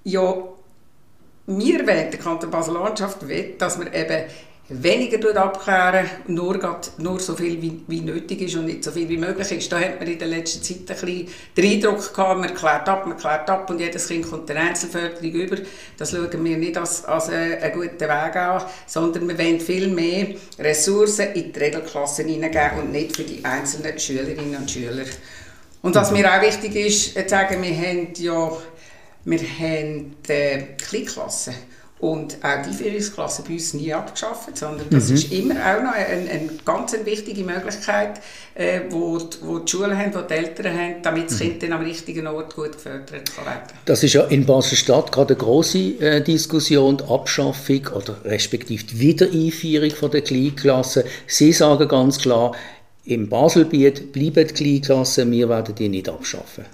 ja, 0.05 0.35
wir 1.47 1.87
wollen, 1.87 2.11
der 2.11 2.21
Kanton 2.21 2.51
Basel-Landschaft 2.51 3.27
will, 3.27 3.55
dass 3.59 3.79
man 3.79 3.93
eben 3.93 4.25
weniger 4.69 5.37
abklären, 5.37 6.09
nur, 6.27 6.79
nur 6.97 7.21
so 7.21 7.35
viel 7.35 7.61
wie, 7.61 7.83
wie, 7.87 8.01
nötig 8.01 8.41
ist 8.41 8.57
und 8.57 8.65
nicht 8.65 8.83
so 8.83 8.91
viel 8.91 9.09
wie 9.09 9.19
möglich 9.19 9.53
ist. 9.53 9.71
Da 9.71 9.79
hat 9.79 10.01
man 10.01 10.09
in 10.09 10.19
der 10.19 10.29
letzten 10.29 10.63
Zeit 10.63 10.79
ein 10.79 11.07
bisschen 11.07 11.29
den 11.57 11.73
Eindruck 11.73 12.15
gehabt, 12.15 12.41
man 12.41 12.55
klärt 12.55 12.89
ab, 12.89 13.07
man 13.07 13.19
klärt 13.19 13.51
ab 13.51 13.69
und 13.69 13.79
jedes 13.79 14.09
Kind 14.09 14.29
kommt 14.29 14.49
der 14.49 14.57
Einzelförderung 14.57 15.33
über. 15.33 15.57
Das 15.99 16.13
schauen 16.13 16.45
wir 16.45 16.57
nicht 16.57 16.79
als, 16.79 17.05
als 17.05 17.29
einen 17.29 17.73
guten 17.73 18.01
Weg 18.01 18.37
an, 18.37 18.63
sondern 18.87 19.29
wir 19.29 19.39
wollen 19.39 19.61
viel 19.61 19.89
mehr 19.89 20.29
Ressourcen 20.59 21.33
in 21.35 21.53
die 21.53 21.59
Regelklassen 21.59 22.27
hineingeben 22.27 22.79
und 22.81 22.93
nicht 22.93 23.17
für 23.17 23.25
die 23.25 23.45
einzelnen 23.45 23.99
Schülerinnen 23.99 24.57
und 24.57 24.71
Schüler. 24.71 25.05
Und 25.83 25.95
was 25.95 26.11
mir 26.11 26.33
auch 26.33 26.41
wichtig 26.41 26.75
ist, 26.75 27.15
zu 27.15 27.29
sagen, 27.29 27.63
wir 27.63 27.77
haben 27.77 28.09
ja 28.17 28.51
wir 29.27 29.41
haben 29.41 30.17
äh, 30.29 30.63
Kleinklassen 30.77 31.55
und 32.01 32.37
auch 32.43 32.63
die 32.63 32.71
Einführungsklasse 32.71 33.45
bei 33.47 33.55
uns 33.55 33.73
nie 33.73 33.95
abgeschafft, 33.95 34.59
sondern 34.59 34.91
das 34.91 35.09
mhm. 35.09 35.15
ist 35.15 35.33
immer 35.33 35.55
auch 35.55 35.83
noch 35.83 35.93
eine, 35.93 36.31
eine 36.31 36.51
ganz 36.65 36.95
wichtige 37.05 37.45
Möglichkeit, 37.45 38.21
äh, 38.55 38.81
wo, 38.91 39.19
die, 39.19 39.37
wo 39.43 39.61
die 39.61 39.71
Schulen 39.71 39.97
haben, 39.97 40.15
wo 40.15 40.21
die 40.21 40.35
Eltern 40.35 40.77
haben, 40.77 40.95
damit 41.03 41.31
das 41.31 41.39
mhm. 41.39 41.45
Kind 41.45 41.63
dann 41.63 41.73
am 41.73 41.83
richtigen 41.83 42.27
Ort 42.27 42.55
gut 42.55 42.73
gefördert 42.73 43.35
kann 43.35 43.47
werden. 43.47 43.63
Das 43.85 44.03
ist 44.03 44.13
ja 44.13 44.25
in 44.25 44.45
Basel-Stadt 44.45 45.13
gerade 45.13 45.35
eine 45.35 45.43
grosse 45.43 45.79
äh, 45.79 46.21
Diskussion, 46.23 46.99
die 46.99 47.05
Abschaffung 47.05 47.87
oder 47.95 48.17
respektive 48.25 48.85
die 48.85 48.99
Wiedereinführung 48.99 49.91
von 49.91 50.11
der 50.11 50.23
Kleinklasse. 50.23 51.05
Sie 51.27 51.53
sagen 51.53 51.89
ganz 51.89 52.19
klar, 52.19 52.55
im 53.05 53.29
Baselbiet 53.29 54.13
bleiben 54.13 54.47
die 54.49 54.55
Kleinklassen, 54.55 55.31
wir 55.31 55.49
werden 55.49 55.75
die 55.75 55.89
nicht 55.89 56.09
abschaffen. 56.09 56.65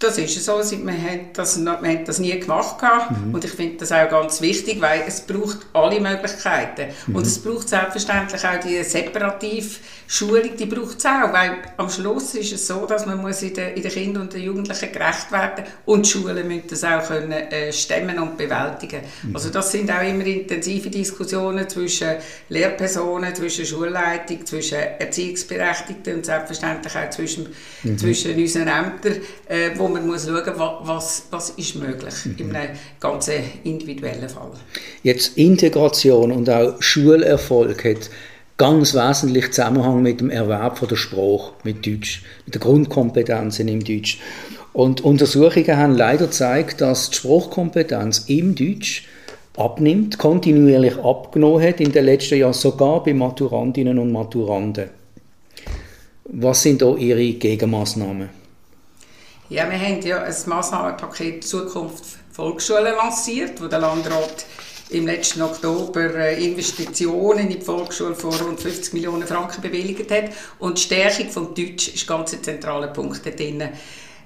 Das 0.00 0.16
ist 0.16 0.42
so, 0.42 0.54
wir 0.54 0.92
haben 0.94 1.26
das, 1.34 1.62
wir 1.62 1.72
haben 1.72 2.04
das 2.06 2.18
nie 2.20 2.40
gemacht 2.40 2.76
mhm. 3.10 3.34
und 3.34 3.44
ich 3.44 3.50
finde 3.50 3.76
das 3.76 3.92
auch 3.92 4.08
ganz 4.08 4.40
wichtig, 4.40 4.80
weil 4.80 5.02
es 5.06 5.20
braucht 5.20 5.58
alle 5.74 6.00
Möglichkeiten 6.00 6.86
mhm. 7.06 7.16
und 7.16 7.26
es 7.26 7.38
braucht 7.38 7.68
selbstverständlich 7.68 8.42
auch 8.46 8.58
die 8.60 8.82
Separativschulung, 8.82 10.56
die 10.58 10.64
braucht 10.64 11.00
es 11.00 11.04
auch, 11.04 11.30
weil 11.34 11.58
am 11.76 11.90
Schluss 11.90 12.34
ist 12.34 12.50
es 12.50 12.66
so, 12.66 12.86
dass 12.86 13.04
man 13.04 13.20
muss 13.20 13.42
in 13.42 13.52
den, 13.52 13.74
in 13.74 13.82
den 13.82 13.92
Kindern 13.92 14.22
und 14.22 14.32
den 14.32 14.42
Jugendlichen 14.42 14.90
gerecht 14.90 15.30
werden 15.32 15.66
und 15.84 16.06
die 16.06 16.10
Schulen 16.10 16.48
müssen 16.48 16.68
das 16.70 16.82
auch 16.82 17.06
können, 17.06 17.32
äh, 17.32 17.70
stemmen 17.70 18.18
und 18.18 18.38
bewältigen. 18.38 19.02
Mhm. 19.22 19.36
Also 19.36 19.50
das 19.50 19.70
sind 19.70 19.90
auch 19.90 20.02
immer 20.02 20.24
intensive 20.24 20.88
Diskussionen 20.88 21.68
zwischen 21.68 22.08
Lehrpersonen, 22.48 23.34
zwischen 23.34 23.66
Schulleitung, 23.66 24.46
zwischen 24.46 24.78
Erziehungsberechtigten 24.78 26.14
und 26.14 26.24
selbstverständlich 26.24 26.96
auch 26.96 27.10
zwischen, 27.10 27.48
mhm. 27.82 27.98
zwischen 27.98 28.34
unseren 28.34 28.68
Ämtern, 28.68 29.20
äh, 29.46 29.70
wo 29.76 29.89
man 29.92 30.06
muss 30.06 30.26
schauen 30.26 30.44
muss, 30.44 30.72
was, 30.82 31.26
was 31.30 31.50
ist 31.50 31.76
möglich 31.76 32.14
mhm. 32.24 32.34
in 32.38 32.56
einem 32.56 32.76
ganz 32.98 33.30
individuellen 33.64 34.28
Fall. 34.28 34.50
Jetzt 35.02 35.36
Integration 35.36 36.32
und 36.32 36.48
auch 36.48 36.80
Schulerfolg 36.80 37.84
hat 37.84 38.10
ganz 38.56 38.94
wesentlich 38.94 39.52
Zusammenhang 39.52 40.02
mit 40.02 40.20
dem 40.20 40.30
Erwerb 40.30 40.78
von 40.78 40.88
der 40.88 40.96
Sprache, 40.96 41.52
mit 41.64 41.86
Deutsch, 41.86 42.22
mit 42.44 42.54
den 42.54 42.60
Grundkompetenzen 42.60 43.68
im 43.68 43.82
Deutsch. 43.82 44.18
Und 44.72 45.00
Untersuchungen 45.00 45.76
haben 45.76 45.94
leider 45.94 46.26
gezeigt, 46.26 46.80
dass 46.80 47.10
die 47.10 47.16
Sprachkompetenz 47.16 48.26
im 48.28 48.54
Deutsch 48.54 49.08
abnimmt, 49.56 50.18
kontinuierlich 50.18 50.98
abgenommen 50.98 51.62
hat 51.62 51.80
in 51.80 51.92
den 51.92 52.04
letzten 52.04 52.38
Jahren, 52.38 52.52
sogar 52.52 53.02
bei 53.02 53.14
Maturantinnen 53.14 53.98
und 53.98 54.12
Maturanten. 54.12 54.90
Was 56.24 56.62
sind 56.62 56.82
da 56.82 56.94
Ihre 56.94 57.32
Gegenmaßnahmen? 57.32 58.39
Ja, 59.50 59.68
wir 59.68 59.80
haben 59.80 60.00
ja 60.02 60.22
ein 60.22 60.34
Massnahmenpaket 60.46 61.44
Zukunft 61.44 62.04
Volksschule 62.30 62.92
lanciert, 62.92 63.60
wo 63.60 63.66
der 63.66 63.80
Landrat 63.80 64.46
im 64.90 65.06
letzten 65.06 65.42
Oktober 65.42 66.14
äh, 66.14 66.44
Investitionen 66.44 67.40
in 67.40 67.58
die 67.58 67.60
Volksschule 67.60 68.14
von 68.14 68.32
rund 68.32 68.60
50 68.60 68.92
Millionen 68.92 69.26
Franken 69.26 69.60
bewilligt 69.60 70.08
hat. 70.12 70.30
Und 70.60 70.78
die 70.78 70.82
Stärkung 70.82 71.26
des 71.26 71.34
Deutsch 71.34 71.88
ist 71.88 72.06
ganz 72.06 72.32
ein 72.32 72.44
zentraler 72.44 72.86
Punkt 72.92 73.26
drin. 73.26 73.70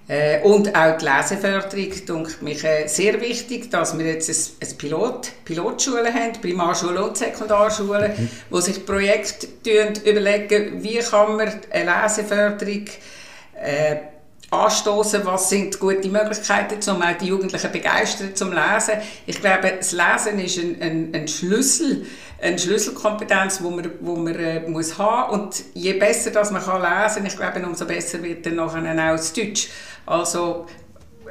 Äh, 0.08 0.42
und 0.42 0.76
auch 0.76 0.98
die 0.98 1.06
Leseförderung 1.06 1.90
denke 2.06 2.44
mich 2.44 2.62
äh, 2.62 2.86
sehr 2.86 3.18
wichtig, 3.22 3.70
dass 3.70 3.96
wir 3.96 4.04
jetzt 4.04 4.28
ein, 4.28 4.76
Pilot, 4.76 5.32
Pilotschulen 5.46 6.12
haben, 6.12 6.38
Primarschulen 6.38 6.98
und 6.98 7.16
Sekundarschulen, 7.16 8.12
mhm. 8.14 8.28
wo 8.50 8.60
sich 8.60 8.84
Projekte 8.84 9.48
überlegen, 10.04 10.82
wie 10.82 10.98
kann 10.98 11.36
man 11.36 11.50
eine 11.70 12.02
Leseförderung 12.02 12.84
äh, 13.54 13.96
anstoßen, 14.50 15.24
was 15.24 15.48
sind 15.48 15.78
gute 15.78 16.08
Möglichkeiten, 16.08 16.78
um 16.90 17.02
auch 17.02 17.18
die 17.20 17.26
Jugendlichen 17.26 17.72
begeistern 17.72 18.34
zum 18.34 18.52
Lesen. 18.52 18.94
Ich 19.26 19.40
glaube, 19.40 19.74
das 19.78 19.92
Lesen 19.92 20.38
ist 20.38 20.58
ein, 20.58 20.80
ein, 20.80 21.10
ein 21.14 21.28
Schlüssel, 21.28 22.06
eine 22.40 22.58
Schlüsselkompetenz, 22.58 23.58
die 23.58 23.64
man, 23.64 23.90
wo 24.00 24.16
man 24.16 24.34
äh, 24.34 24.68
muss 24.68 24.98
haben 24.98 25.32
und 25.32 25.64
je 25.74 25.94
besser 25.94 26.30
dass 26.30 26.50
man 26.50 26.62
kann 26.62 26.82
lesen, 26.82 27.26
ich 27.26 27.36
glaube, 27.36 27.64
umso 27.66 27.86
besser 27.86 28.22
wird 28.22 28.44
dann 28.46 28.56
nachher 28.56 28.82
auch 28.82 29.16
das 29.16 29.32
Deutsch. 29.32 29.68
Also 30.06 30.66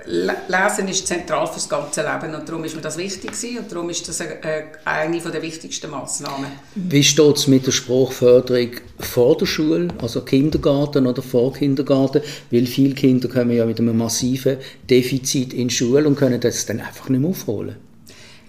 Lesen 0.06 0.88
ist 0.90 1.08
zentral 1.08 1.48
für 1.48 1.54
das 1.54 1.70
ganze 1.70 2.02
Leben 2.02 2.36
und 2.36 2.48
darum 2.48 2.64
ist 2.64 2.76
mir 2.76 2.82
das 2.82 2.98
wichtig 2.98 3.32
gewesen, 3.32 3.60
und 3.60 3.72
darum 3.72 3.90
ist 3.90 4.08
das 4.08 4.22
eine 4.86 5.20
der 5.20 5.42
wichtigsten 5.42 5.90
Massnahmen. 5.90 6.48
Wie 6.76 7.04
steht 7.04 7.38
es 7.38 7.48
mit 7.48 7.66
der 7.66 7.72
Sprachförderung 7.72 8.72
vor 9.00 9.38
der 9.38 9.46
Schule, 9.46 9.88
also 10.02 10.22
Kindergarten 10.22 11.08
oder 11.08 11.22
vor 11.22 11.54
Kindergarten? 11.54 12.22
Weil 12.52 12.66
viele 12.66 12.96
Kinder 12.96 13.30
kommen 13.30 13.52
ja 13.52 13.66
mit 13.66 13.80
einem 13.80 13.98
massiven 13.98 14.58
Defizit 14.90 15.54
in 15.54 15.70
die 15.70 15.74
Schule 15.74 16.06
und 16.06 16.16
können 16.16 16.42
das 16.42 16.66
dann 16.66 16.82
einfach 16.82 17.10
nicht 17.10 17.22
mehr 17.22 17.30
aufholen. 17.30 17.76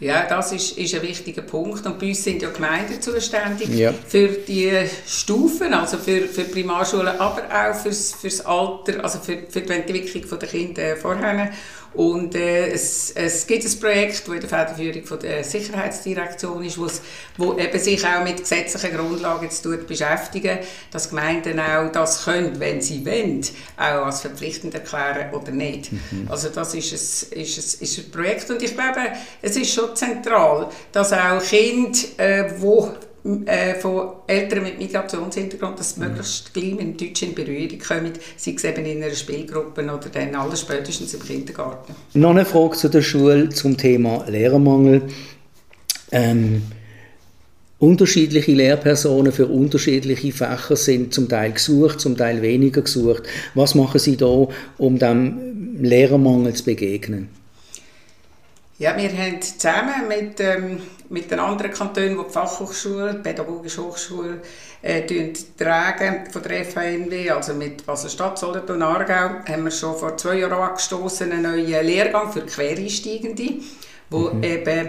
Ja, 0.00 0.26
das 0.28 0.52
ist, 0.52 0.76
ist 0.76 0.94
ein 0.94 1.02
wichtiger 1.02 1.42
Punkt. 1.42 1.86
Und 1.86 1.98
bei 1.98 2.08
uns 2.08 2.24
sind 2.24 2.42
ja 2.42 2.50
Gemeinden 2.50 3.00
zuständig 3.00 3.68
ja. 3.68 3.92
für 3.92 4.28
die 4.28 4.72
Stufen, 5.06 5.72
also 5.72 5.98
für, 5.98 6.22
für 6.22 6.44
Primarschulen, 6.44 7.18
aber 7.18 7.42
auch 7.50 7.74
fürs, 7.74 8.12
fürs 8.14 8.44
Alter, 8.44 9.02
also 9.02 9.18
für, 9.20 9.38
für 9.48 9.60
die 9.60 9.72
Entwicklung 9.72 10.38
der 10.38 10.48
Kinder 10.48 10.96
vorher. 10.96 11.50
Und 11.94 12.34
äh, 12.34 12.68
es, 12.70 13.12
es 13.12 13.46
gibt 13.46 13.64
ein 13.64 13.80
Projekt, 13.80 14.26
das 14.26 14.34
in 14.34 14.40
der 14.40 14.48
Federführung 14.48 15.04
von 15.04 15.18
der 15.20 15.44
Sicherheitsdirektion 15.44 16.64
ist, 16.64 16.78
wo 17.36 17.54
eben 17.56 17.78
sich 17.78 18.04
auch 18.04 18.24
mit 18.24 18.38
gesetzlichen 18.38 18.96
Grundlagen 18.96 19.48
tut 19.62 19.86
beschäftigen, 19.86 20.58
dass 20.90 21.10
Gemeinden 21.10 21.60
auch 21.60 21.90
das 21.92 22.24
können, 22.24 22.58
wenn 22.58 22.80
sie 22.80 23.06
wollen, 23.06 23.42
auch 23.76 24.06
als 24.06 24.22
verpflichtend 24.22 24.74
erklären 24.74 25.32
oder 25.32 25.52
nicht. 25.52 25.92
Mhm. 25.92 26.28
Also 26.28 26.48
das 26.48 26.74
ist 26.74 26.92
ein, 26.92 27.40
ist, 27.40 27.58
ein, 27.58 27.82
ist 27.82 27.98
ein 27.98 28.10
Projekt 28.10 28.50
und 28.50 28.62
ich 28.62 28.74
glaube, 28.74 29.00
es 29.40 29.56
ist 29.56 29.72
schon 29.72 29.94
zentral, 29.94 30.68
dass 30.92 31.12
auch 31.12 31.42
Kinder, 31.42 31.98
äh, 32.16 32.52
wo 32.58 32.92
äh, 33.46 33.74
von 33.76 34.08
Eltern 34.26 34.64
mit 34.64 34.78
Migrationshintergrund, 34.78 35.78
dass 35.78 35.94
sie 35.94 36.00
mhm. 36.00 36.08
möglichst 36.08 36.52
gleich 36.52 36.74
mit 36.74 37.00
Deutsch 37.00 37.22
in 37.22 37.34
Berührung 37.34 37.78
kommen, 37.78 38.12
sei 38.36 38.52
es 38.54 38.64
eben 38.64 38.84
in 38.84 39.02
einer 39.02 39.14
Spielgruppe 39.14 39.82
oder 39.82 40.08
dann 40.12 40.34
alles 40.34 40.60
spätestens 40.60 41.14
im 41.14 41.22
Kindergarten. 41.22 41.94
Noch 42.12 42.30
eine 42.30 42.44
Frage 42.44 42.76
zu 42.76 42.90
der 42.90 43.00
Schule 43.00 43.48
zum 43.48 43.78
Thema 43.78 44.26
Lehrermangel. 44.28 45.02
Ähm, 46.12 46.62
unterschiedliche 47.78 48.52
Lehrpersonen 48.52 49.32
für 49.32 49.46
unterschiedliche 49.46 50.30
Fächer 50.30 50.76
sind 50.76 51.14
zum 51.14 51.26
Teil 51.26 51.52
gesucht, 51.52 52.00
zum 52.00 52.18
Teil 52.18 52.42
weniger 52.42 52.82
gesucht. 52.82 53.22
Was 53.54 53.74
machen 53.74 54.00
Sie 54.00 54.18
da, 54.18 54.48
um 54.76 54.98
dem 54.98 55.78
Lehrermangel 55.80 56.52
zu 56.52 56.64
begegnen? 56.64 57.28
Ja, 58.76 58.96
wir 58.96 59.08
haben 59.08 59.40
zusammen 59.40 60.08
mit, 60.08 60.40
ähm, 60.40 60.80
mit 61.08 61.30
den 61.30 61.38
anderen 61.38 61.70
Kantonen, 61.70 62.18
die 62.18 62.24
die 62.24 62.30
Fachhochschule, 62.30 63.14
die 63.14 63.22
Pädagogische 63.22 63.84
Hochschule 63.84 64.40
äh, 64.82 65.32
tragen 65.56 66.28
von 66.28 66.42
der 66.42 66.64
FHNW, 66.64 67.30
also 67.30 67.54
mit 67.54 67.86
Basel-Stadt, 67.86 68.36
Solothurn, 68.36 68.82
Aargau, 68.82 69.44
haben 69.48 69.64
wir 69.64 69.70
schon 69.70 69.96
vor 69.96 70.16
zwei 70.16 70.40
Jahren 70.40 70.54
angestoßen 70.54 71.30
einen 71.30 71.42
neuen 71.42 71.86
Lehrgang 71.86 72.32
für 72.32 72.40
Quereinsteigende, 72.40 73.60
wo 74.10 74.30
mhm. 74.30 74.42
eben 74.42 74.88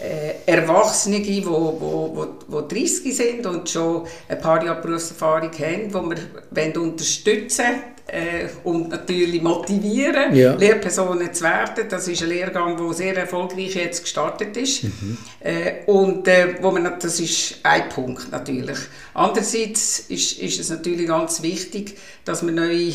äh, 0.00 0.34
Erwachsene, 0.46 1.18
die 1.20 1.44
wo, 1.44 1.76
wo, 1.80 2.12
wo, 2.14 2.28
wo 2.46 2.60
30 2.60 3.16
sind 3.16 3.44
und 3.44 3.68
schon 3.68 4.06
ein 4.28 4.40
paar 4.40 4.64
Jahre 4.64 4.80
Berufserfahrung 4.80 5.50
haben, 5.50 5.88
die 5.88 6.72
wir 6.74 6.80
unterstützen 6.80 7.95
äh, 8.06 8.48
und 8.64 8.88
natürlich 8.88 9.42
motivieren, 9.42 10.34
ja. 10.34 10.54
Lehrpersonen 10.54 11.32
zu 11.34 11.44
werden. 11.44 11.86
Das 11.88 12.06
ist 12.06 12.22
ein 12.22 12.28
Lehrgang, 12.28 12.76
der 12.76 12.92
sehr 12.92 13.16
erfolgreich 13.16 13.74
jetzt 13.74 14.02
gestartet 14.02 14.56
ist. 14.56 14.84
Mhm. 14.84 15.18
Äh, 15.40 15.84
und 15.86 16.28
äh, 16.28 16.54
wo 16.60 16.70
man, 16.70 16.98
das 17.00 17.18
ist 17.18 17.60
ein 17.62 17.88
Punkt 17.88 18.30
natürlich. 18.30 18.78
Andererseits 19.14 20.00
ist, 20.08 20.38
ist 20.38 20.60
es 20.60 20.70
natürlich 20.70 21.08
ganz 21.08 21.42
wichtig, 21.42 21.96
dass 22.24 22.42
man 22.42 22.54
neue 22.54 22.92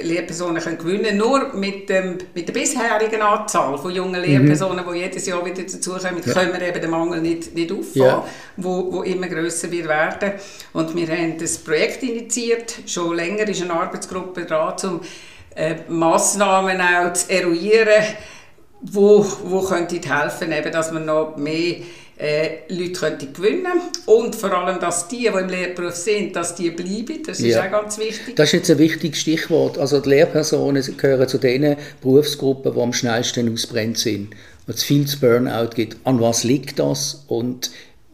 Lehrpersonen 0.00 0.62
können 0.62 0.78
gewinnen 0.78 1.18
Nur 1.18 1.52
mit, 1.54 1.88
dem, 1.88 2.16
mit 2.34 2.48
der 2.48 2.52
bisherigen 2.54 3.20
Anzahl 3.20 3.76
von 3.76 3.90
jungen. 3.90 4.20
Lehrpersonen, 4.22 4.86
mhm. 4.86 4.92
die 4.92 4.98
jedes 5.00 5.26
Jahr 5.26 5.44
wieder 5.44 5.62
dazukommen, 5.62 6.22
ja. 6.24 6.32
können 6.32 6.52
wir 6.52 6.62
eben 6.62 6.80
den 6.80 6.90
Mangel 6.90 7.20
nicht, 7.20 7.54
nicht 7.54 7.70
auffangen, 7.70 8.06
ja. 8.06 8.26
wo, 8.56 8.92
wo 8.92 9.02
immer 9.02 9.28
grösser 9.28 9.70
wird 9.70 9.88
werden. 9.88 10.32
Und 10.72 10.96
wir 10.96 11.08
haben 11.08 11.36
das 11.38 11.58
Projekt 11.58 12.02
initiiert. 12.02 12.74
Schon 12.86 13.16
länger 13.16 13.46
ist 13.48 13.62
eine 13.62 13.74
Arbeitsgruppe 13.74 14.46
dran, 14.46 14.74
um 14.84 15.00
äh, 15.54 15.74
Massnahmen 15.88 16.80
auch 16.80 17.12
zu 17.12 17.30
eruieren, 17.30 18.02
wo, 18.80 19.24
wo 19.44 19.60
könnte 19.62 19.96
helfen, 19.96 20.52
eben, 20.52 20.72
dass 20.72 20.90
man 20.90 21.04
noch 21.04 21.36
mehr 21.36 21.76
äh, 22.22 22.60
Leute 22.68 22.92
könnten 22.92 23.32
gewinnen 23.32 23.80
und 24.06 24.36
vor 24.36 24.52
allem, 24.52 24.78
dass 24.78 25.08
die, 25.08 25.22
die 25.22 25.26
im 25.26 25.48
Lehrberuf 25.48 25.96
sind, 25.96 26.36
dass 26.36 26.54
die 26.54 26.70
bleiben, 26.70 27.20
das 27.26 27.40
ist 27.40 27.56
ja. 27.56 27.66
auch 27.66 27.70
ganz 27.70 27.98
wichtig. 27.98 28.36
Das 28.36 28.48
ist 28.48 28.52
jetzt 28.52 28.70
ein 28.70 28.78
wichtiges 28.78 29.18
Stichwort. 29.18 29.76
Also 29.76 29.98
die 30.00 30.10
Lehrpersonen 30.10 30.96
gehören 30.96 31.26
zu 31.26 31.38
den 31.38 31.76
Berufsgruppen, 32.00 32.74
die 32.74 32.80
am 32.80 32.92
schnellsten 32.92 33.52
ausbrennt 33.52 33.98
sind, 33.98 34.34
wo 34.68 34.72
es 34.72 34.84
viel 34.84 35.04
zu 35.04 35.18
Burnout 35.18 35.70
gibt. 35.74 35.96
An 36.04 36.20
was 36.20 36.44
liegt 36.44 36.78
das 36.78 37.24
und 37.26 37.72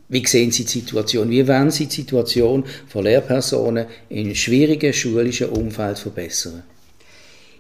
wie 0.08 0.26
sehen 0.26 0.52
Sie 0.52 0.64
die 0.64 0.70
Situation? 0.70 1.28
Wie 1.28 1.46
werden 1.46 1.70
Sie 1.70 1.84
die 1.84 1.96
Situation 1.96 2.64
von 2.88 3.04
Lehrpersonen 3.04 3.88
in 4.08 4.34
schwierigen 4.34 4.94
schulischen 4.94 5.50
Umfeld 5.50 5.98
verbessern? 5.98 6.62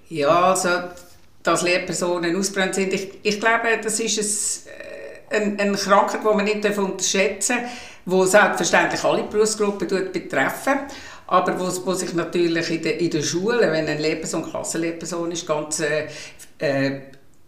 Ja, 0.08 0.52
also, 0.52 0.70
dass 1.42 1.60
Lehrpersonen 1.60 2.34
ausbrennt 2.34 2.74
sind, 2.74 2.94
ich, 2.94 3.10
ich 3.22 3.38
glaube, 3.38 3.68
das 3.82 4.00
ist 4.00 4.66
ein 4.66 4.87
eine 5.30 5.76
Krankheit, 5.76 6.20
die 6.22 6.36
man 6.36 6.44
nicht 6.44 6.78
unterschätzen 6.78 7.56
darf, 8.06 8.24
die 8.24 8.30
selbstverständlich 8.30 9.04
alle 9.04 9.24
Berufsgruppen 9.24 9.88
betreffen 10.12 10.78
aber 11.28 11.60
wo, 11.60 11.86
wo 11.86 11.94
sich 11.94 12.14
natürlich 12.14 12.70
in 12.70 12.82
der, 12.82 12.98
in 12.98 13.10
der 13.10 13.22
Schule, 13.22 13.60
wenn 13.70 13.86
eine 13.86 14.00
Lehrperson 14.00 14.50
Klassenlehrperson 14.50 15.30
ist, 15.30 15.46
ganz 15.46 15.80
äh, 15.80 16.06
äh, 16.58 17.00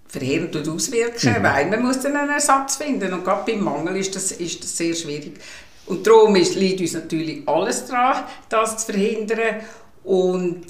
verheerend 0.06 0.56
auswirken, 0.68 1.32
mhm. 1.38 1.42
weil 1.42 1.66
man 1.66 1.82
muss 1.82 2.00
dann 2.00 2.16
einen 2.16 2.30
Ersatz 2.30 2.76
finden 2.76 3.12
und 3.12 3.24
gerade 3.24 3.50
beim 3.50 3.64
Mangel 3.64 3.96
ist 3.96 4.14
das, 4.14 4.32
ist 4.32 4.62
das 4.62 4.76
sehr 4.76 4.94
schwierig. 4.94 5.40
Und 5.86 6.06
darum 6.06 6.36
ist, 6.36 6.56
liegt 6.56 6.80
uns 6.80 6.92
natürlich 6.92 7.48
alles 7.48 7.86
daran, 7.86 8.24
das 8.48 8.84
zu 8.84 8.92
verhindern 8.92 9.60
und 10.04 10.66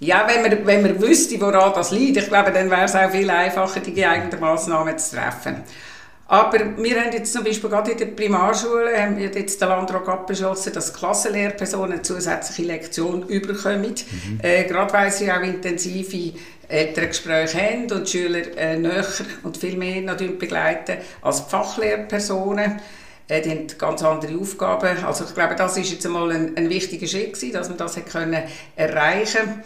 ja, 0.00 0.26
wenn 0.26 0.42
man, 0.42 0.66
wenn 0.66 0.82
man 0.82 1.00
wüsste, 1.00 1.40
woran 1.40 1.72
das 1.74 1.92
liegt, 1.92 2.16
ich 2.16 2.26
glaube, 2.26 2.50
dann 2.50 2.68
wäre 2.68 2.84
es 2.84 2.96
auch 2.96 3.10
viel 3.10 3.30
einfacher, 3.30 3.78
die 3.78 3.94
geeigneten 3.94 4.40
Massnahmen 4.40 4.98
zu 4.98 5.14
treffen. 5.14 5.62
Aber 6.32 6.58
wir 6.78 6.98
haben 6.98 7.12
jetzt 7.12 7.30
zum 7.30 7.44
Beispiel 7.44 7.68
gerade 7.68 7.90
in 7.90 7.98
der 7.98 8.06
Primarschule 8.06 8.98
haben 8.98 9.18
wir 9.18 9.28
jetzt 9.28 9.60
den 9.60 9.68
Landrat 9.68 10.08
abgeschlossen, 10.08 10.72
dass 10.72 10.94
Klassenlehrpersonen 10.94 12.02
zusätzliche 12.02 12.62
Lektion 12.62 13.28
überkommen. 13.28 13.90
Mhm. 13.90 14.40
Äh, 14.40 14.64
gerade 14.64 14.90
weil 14.94 15.12
sie 15.12 15.30
auch 15.30 15.42
intensive 15.42 16.32
Elterngespräche 16.68 17.60
haben 17.60 17.92
und 17.92 18.06
die 18.06 18.10
Schüler 18.10 18.56
äh, 18.56 18.78
näher 18.78 19.04
und 19.42 19.58
viel 19.58 19.76
mehr 19.76 20.00
natürlich 20.00 20.38
begleiten 20.38 20.96
als 21.20 21.40
Fachlehrpersonen. 21.40 22.80
Äh, 23.28 23.42
die 23.42 23.50
haben 23.50 23.66
ganz 23.76 24.02
andere 24.02 24.34
Aufgaben. 24.38 25.04
Also 25.04 25.24
ich 25.24 25.34
glaube, 25.34 25.54
das 25.54 25.76
ist 25.76 25.92
jetzt 25.92 26.06
einmal 26.06 26.30
ein, 26.32 26.56
ein 26.56 26.70
wichtiger 26.70 27.06
Schritt 27.06 27.34
gewesen, 27.34 27.52
dass 27.52 27.68
man 27.68 27.76
das 27.76 28.02
können 28.06 28.42
erreichen 28.74 29.62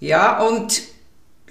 Ja, 0.00 0.38
und 0.40 0.82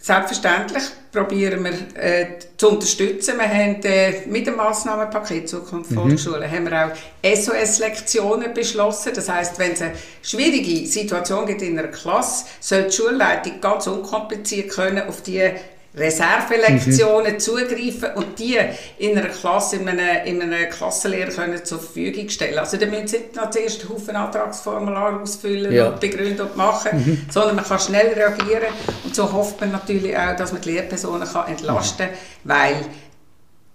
Selbstverständlich 0.04 0.84
probieren 1.14 1.64
wir 1.64 2.04
äh, 2.04 2.26
zu 2.58 2.70
unterstützen. 2.70 3.38
Wir 3.38 3.48
haben 3.48 3.82
äh, 3.84 4.26
mit 4.26 4.48
dem 4.48 4.58
Massnahmenpaket 4.58 5.48
Zukunft 5.48 5.92
mhm. 5.92 5.96
Volksschule 5.96 6.50
haben 6.50 6.70
wir 6.70 6.88
auch 6.88 7.36
SOS-Lektionen 7.36 8.54
beschlossen. 8.54 9.14
Das 9.16 9.30
heißt, 9.30 9.60
wenn 9.60 9.74
es 9.74 9.82
eine 9.82 9.94
schwierige 10.24 10.88
Situation 10.88 11.46
gibt 11.46 11.62
in 11.62 11.78
einer 11.78 11.90
Klasse, 11.90 12.46
soll 12.60 12.86
die 12.86 12.92
Schulleitung 12.92 13.62
ganz 13.62 13.88
unkompliziert 13.88 14.72
können 14.72 15.08
auf 15.08 15.22
die 15.22 15.52
Reservelektionen 15.96 17.34
mhm. 17.34 17.40
zugreifen 17.40 18.14
und 18.16 18.40
die 18.40 18.58
in 18.98 19.18
einer 19.18 19.30
Klasse, 19.30 19.76
in 19.76 19.88
einem, 19.88 20.26
in 20.26 20.42
einem 20.42 20.70
Klassenlehrer 20.70 21.30
können 21.30 21.64
zur 21.64 21.80
Verfügung 21.80 22.30
stellen. 22.30 22.58
Also 22.58 22.78
da 22.78 22.88
müssen 22.88 23.08
Sie 23.08 23.18
nicht 23.20 23.36
noch 23.36 23.52
zuerst 23.52 23.82
einen 23.82 23.90
Haufen 23.90 24.16
Antragsformular 24.16 25.22
ausfüllen 25.22 25.72
ja. 25.72 25.90
und 25.90 26.00
begründen 26.00 26.48
und 26.48 26.58
machen, 26.58 26.98
mhm. 26.98 27.26
sondern 27.30 27.58
man 27.58 27.66
kann 27.66 27.80
schnell 27.80 28.08
reagieren 28.14 28.74
und 29.04 29.16
so 29.16 29.32
hofft 29.32 29.62
man 29.62 29.72
natürlich 29.72 30.18
auch, 30.18 30.36
dass 30.36 30.52
man 30.52 30.62
die 30.62 30.72
Lehrpersonen 30.72 31.28
kann 31.28 31.48
entlasten 31.48 32.08
kann, 32.08 32.16
mhm. 32.16 32.50
weil 32.50 32.76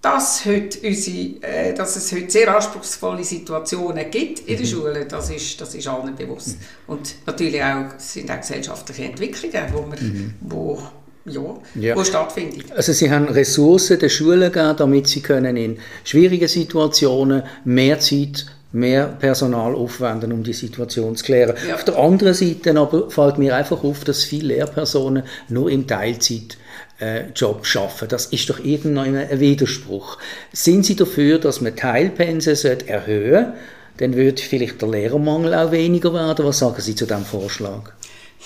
dass, 0.01 0.45
heute 0.45 0.79
unsere, 0.87 1.43
äh, 1.43 1.75
dass 1.75 1.97
es 1.97 2.13
heute 2.13 2.31
sehr 2.31 2.55
anspruchsvolle 2.55 3.25
Situationen 3.25 4.11
gibt 4.11 4.41
in 4.41 4.57
der 4.57 4.65
mhm. 4.65 4.71
Schule, 4.71 5.07
das 5.07 5.31
ist, 5.31 5.61
das 5.61 5.75
ist 5.75 5.89
allen 5.89 6.15
bewusst. 6.15 6.57
Mhm. 6.59 6.95
Und 6.95 7.15
natürlich 7.27 7.63
auch, 7.63 7.87
sind 7.99 8.31
auch 8.31 8.41
gesellschaftliche 8.41 9.05
Entwicklungen, 9.05 9.65
wo, 9.73 9.91
wir, 9.91 10.01
mhm. 10.01 10.35
wo 10.41 10.83
ja, 11.29 11.57
ja. 11.75 11.97
wo 11.97 12.05
stattfindet. 12.05 12.73
Also 12.75 12.93
Sie 12.93 13.11
haben 13.11 13.29
Ressourcen 13.29 13.99
der 13.99 14.09
Schulen 14.09 14.53
gegeben, 14.53 14.75
damit 14.77 15.09
sie 15.09 15.21
können 15.21 15.57
in 15.57 15.79
schwierigen 16.05 16.49
Situationen 16.49 17.43
mehr 17.65 17.99
Zeit 18.01 18.47
mehr 18.71 19.07
Personal 19.07 19.75
aufwenden, 19.75 20.31
um 20.31 20.43
die 20.43 20.53
Situation 20.53 21.17
zu 21.17 21.25
klären. 21.25 21.55
Ja. 21.67 21.75
Auf 21.75 21.85
der 21.85 21.97
anderen 21.97 22.35
Seite 22.35 22.79
aber 22.79 23.11
fällt 23.11 23.39
mir 23.39 23.57
einfach 23.57 23.83
auf, 23.83 24.05
dass 24.05 24.25
viele 24.25 24.55
Lehrpersonen 24.55 25.23
nur 25.49 25.71
im 25.71 25.87
Teilzeit 25.87 26.59
äh, 27.01 27.31
Job 27.35 27.65
schaffen. 27.65 28.09
Das 28.09 28.27
ist 28.27 28.51
doch 28.51 28.59
irgendein 28.59 29.17
ein 29.17 29.41
Widerspruch. 29.41 30.19
Sind 30.53 30.85
Sie 30.85 30.97
dafür, 30.97 31.39
dass 31.39 31.61
man 31.61 31.77
Teilpensen 31.77 32.87
erhöhen 32.87 33.45
sollte? 33.45 33.53
Dann 33.99 34.15
würde 34.15 34.41
vielleicht 34.41 34.81
der 34.81 34.89
Lehrermangel 34.89 35.55
auch 35.55 35.73
weniger 35.73 36.15
werden. 36.15 36.47
Was 36.47 36.59
sagen 36.59 36.81
Sie 36.81 36.95
zu 36.95 37.05
diesem 37.05 37.25
Vorschlag? 37.25 37.93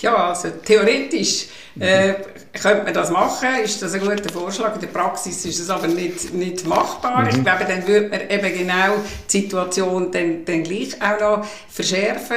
Ja, 0.00 0.28
also 0.30 0.48
theoretisch 0.64 1.46
äh, 1.80 2.14
könnte 2.52 2.84
man 2.84 2.92
das 2.92 3.10
machen, 3.10 3.48
ist 3.64 3.80
das 3.80 3.94
ein 3.94 4.00
guter 4.00 4.30
Vorschlag. 4.30 4.74
In 4.74 4.80
der 4.80 4.88
Praxis 4.88 5.44
ist 5.44 5.58
es 5.58 5.70
aber 5.70 5.86
nicht, 5.86 6.34
nicht 6.34 6.66
machbar. 6.66 7.22
Mhm. 7.22 7.28
Ich 7.28 7.44
glaube, 7.44 7.64
dann 7.66 7.86
würde 7.86 8.08
man 8.08 8.20
eben 8.28 8.58
genau 8.58 8.94
die 9.30 9.40
Situation 9.40 10.10
dann, 10.12 10.44
dann 10.44 10.62
gleich 10.62 10.96
auch 11.00 11.20
noch 11.20 11.46
verschärfen. 11.68 12.36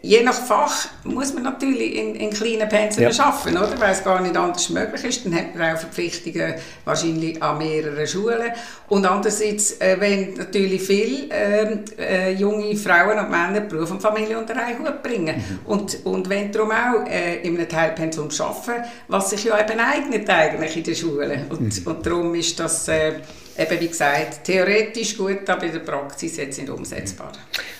Je 0.00 0.22
nach 0.22 0.34
Fach 0.34 0.88
muss 1.04 1.34
man 1.34 1.42
natürlich 1.42 1.94
in, 1.94 2.14
in 2.14 2.30
kleinen 2.30 2.68
Pensen 2.68 3.02
ja. 3.02 3.10
arbeiten, 3.22 3.56
oder? 3.56 3.78
weil 3.78 3.92
es 3.92 4.02
gar 4.02 4.20
nicht 4.20 4.34
anders 4.34 4.70
möglich 4.70 5.04
ist. 5.04 5.26
Dann 5.26 5.34
hat 5.34 5.54
man 5.54 5.74
auch 5.74 5.78
Verpflichtungen 5.78 6.54
wahrscheinlich 6.86 7.42
an 7.42 7.58
mehreren 7.58 8.06
Schulen. 8.06 8.50
Und 8.88 9.04
andererseits, 9.04 9.72
äh, 9.72 9.96
wenn 10.00 10.34
natürlich 10.34 10.82
viele 10.82 11.28
äh, 11.30 11.78
äh, 11.98 12.32
junge 12.32 12.74
Frauen 12.76 13.18
und 13.18 13.30
Männer 13.30 13.60
Beruf 13.60 13.90
und 13.90 14.00
Familie 14.00 14.38
unter 14.38 14.56
einen 14.56 14.78
Hut 14.78 15.02
bringen 15.02 15.36
mhm. 15.36 15.58
und, 15.66 16.06
und 16.06 16.28
wenn 16.30 16.50
darum 16.50 16.70
auch 16.70 17.06
äh, 17.06 17.42
in 17.42 17.56
einem 17.56 17.68
Teilpensum 17.68 18.30
arbeiten, 18.30 18.47
arbeiten, 18.48 18.84
was 19.08 19.30
sich 19.30 19.44
ja 19.44 19.60
eben 19.60 19.78
eignet 19.78 20.28
eigentlich 20.28 20.76
in 20.76 20.84
der 20.84 20.94
Schule. 20.94 21.46
Und, 21.50 21.60
mhm. 21.60 21.86
und 21.86 22.06
darum 22.06 22.34
ist 22.34 22.58
das 22.58 22.88
äh, 22.88 23.12
eben, 23.58 23.80
wie 23.80 23.88
gesagt, 23.88 24.44
theoretisch 24.44 25.16
gut, 25.16 25.48
aber 25.48 25.64
in 25.64 25.72
der 25.72 25.80
Praxis 25.80 26.36
jetzt 26.36 26.58
nicht 26.58 26.70
umsetzbar. 26.70 27.32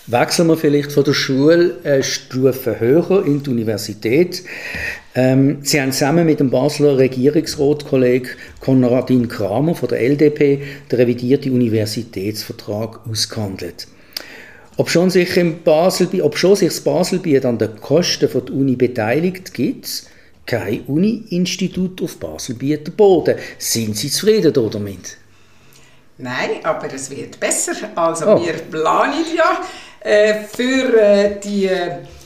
Wechseln 0.07 0.47
wir 0.47 0.57
vielleicht 0.57 0.91
von 0.91 1.03
der 1.03 1.13
Schulstufe 1.13 2.79
höher 2.79 3.25
in 3.25 3.43
die 3.43 3.49
Universität. 3.49 4.43
Ähm, 5.15 5.59
Sie 5.61 5.81
haben 5.81 5.91
zusammen 5.91 6.25
mit 6.25 6.39
dem 6.39 6.49
Basler 6.49 6.97
Regierungsratkollegen 6.97 8.29
Konradin 8.59 9.27
Kramer 9.27 9.75
von 9.75 9.89
der 9.89 10.01
LDP 10.01 10.61
den 10.91 10.95
revidierten 10.95 11.53
Universitätsvertrag 11.53 13.01
ausgehandelt. 13.09 13.87
Ob 14.77 14.89
schon 14.89 15.09
sich, 15.09 15.35
im 15.35 15.61
Basel, 15.63 16.07
ob 16.21 16.37
schon 16.37 16.55
sich 16.55 16.69
das 16.69 16.81
Baselbiet 16.81 17.45
an 17.45 17.57
den 17.57 17.75
Kosten 17.81 18.29
der 18.31 18.53
Uni 18.53 18.75
beteiligt, 18.75 19.53
gibt 19.53 20.03
kein 20.49 20.83
Uni-Institut 20.87 22.01
auf 22.01 22.17
Basel-Bieter 22.17 22.91
Boden. 22.91 23.37
Sind 23.59 23.95
Sie 23.95 24.09
zufrieden 24.09 24.51
damit? 24.51 25.17
Nein, 26.17 26.63
aber 26.63 26.91
es 26.91 27.11
wird 27.11 27.39
besser. 27.39 27.73
Also 27.95 28.25
oh. 28.25 28.43
wir 28.43 28.53
planen 28.53 29.25
ja 29.37 29.61
äh, 29.99 30.43
für, 30.43 30.99
äh, 30.99 31.39
die, 31.39 31.69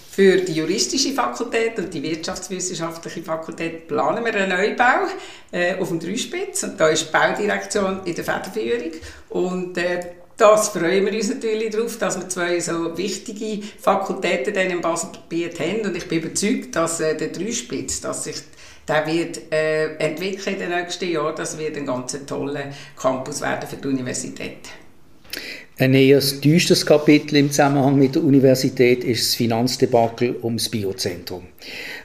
für 0.09 0.37
die 0.37 0.53
juristische 0.53 1.11
Fakultät 1.11 1.77
und 1.77 1.93
die 1.93 2.01
wirtschaftswissenschaftliche 2.01 3.23
Fakultät 3.23 3.89
planen 3.89 4.23
wir 4.23 4.33
einen 4.33 4.49
Neubau 4.49 5.07
äh, 5.51 5.75
auf 5.75 5.89
dem 5.89 5.99
Dreispitz 5.99 6.63
und 6.63 6.79
da 6.79 6.87
ist 6.87 7.09
die 7.09 7.11
Baudirektion 7.11 8.05
in 8.05 8.15
der 8.15 8.23
Federführung 8.23 8.91
und 9.31 9.77
äh, 9.77 9.99
das 10.37 10.69
freuen 10.69 11.05
wir 11.05 11.13
uns 11.13 11.29
natürlich 11.29 11.69
darauf, 11.69 11.97
dass 11.97 12.19
wir 12.19 12.27
zwei 12.29 12.59
so 12.59 12.97
wichtige 12.97 13.65
Fakultäten 13.79 14.53
dann 14.53 14.69
im 14.69 14.81
Baselgebiet 14.81 15.59
haben. 15.59 15.81
Und 15.81 15.95
ich 15.95 16.07
bin 16.07 16.19
überzeugt, 16.19 16.75
dass 16.75 16.99
äh, 16.99 17.15
der 17.15 17.29
Dreispitz, 17.29 18.01
dass 18.01 18.23
sich 18.23 18.35
der 18.87 19.07
wird 19.07 19.51
äh, 19.51 19.95
entwickeln 19.95 20.55
in 20.55 20.59
den 20.59 20.69
nächsten 20.69 21.09
Jahren. 21.09 21.35
Das 21.35 21.57
wird 21.57 21.77
ein 21.77 21.85
ganz 21.85 22.17
toller 22.25 22.65
Campus 22.99 23.41
werden 23.41 23.67
für 23.67 23.77
die 23.77 23.87
Universität. 23.87 24.69
Ein 25.79 25.95
eher 25.95 26.19
düsteres 26.19 26.85
Kapitel 26.85 27.37
im 27.37 27.49
Zusammenhang 27.49 27.97
mit 27.97 28.13
der 28.13 28.23
Universität 28.23 29.03
ist 29.03 29.29
das 29.29 29.35
Finanzdebakel 29.35 30.35
ums 30.43 30.69
Biozentrum. 30.69 31.43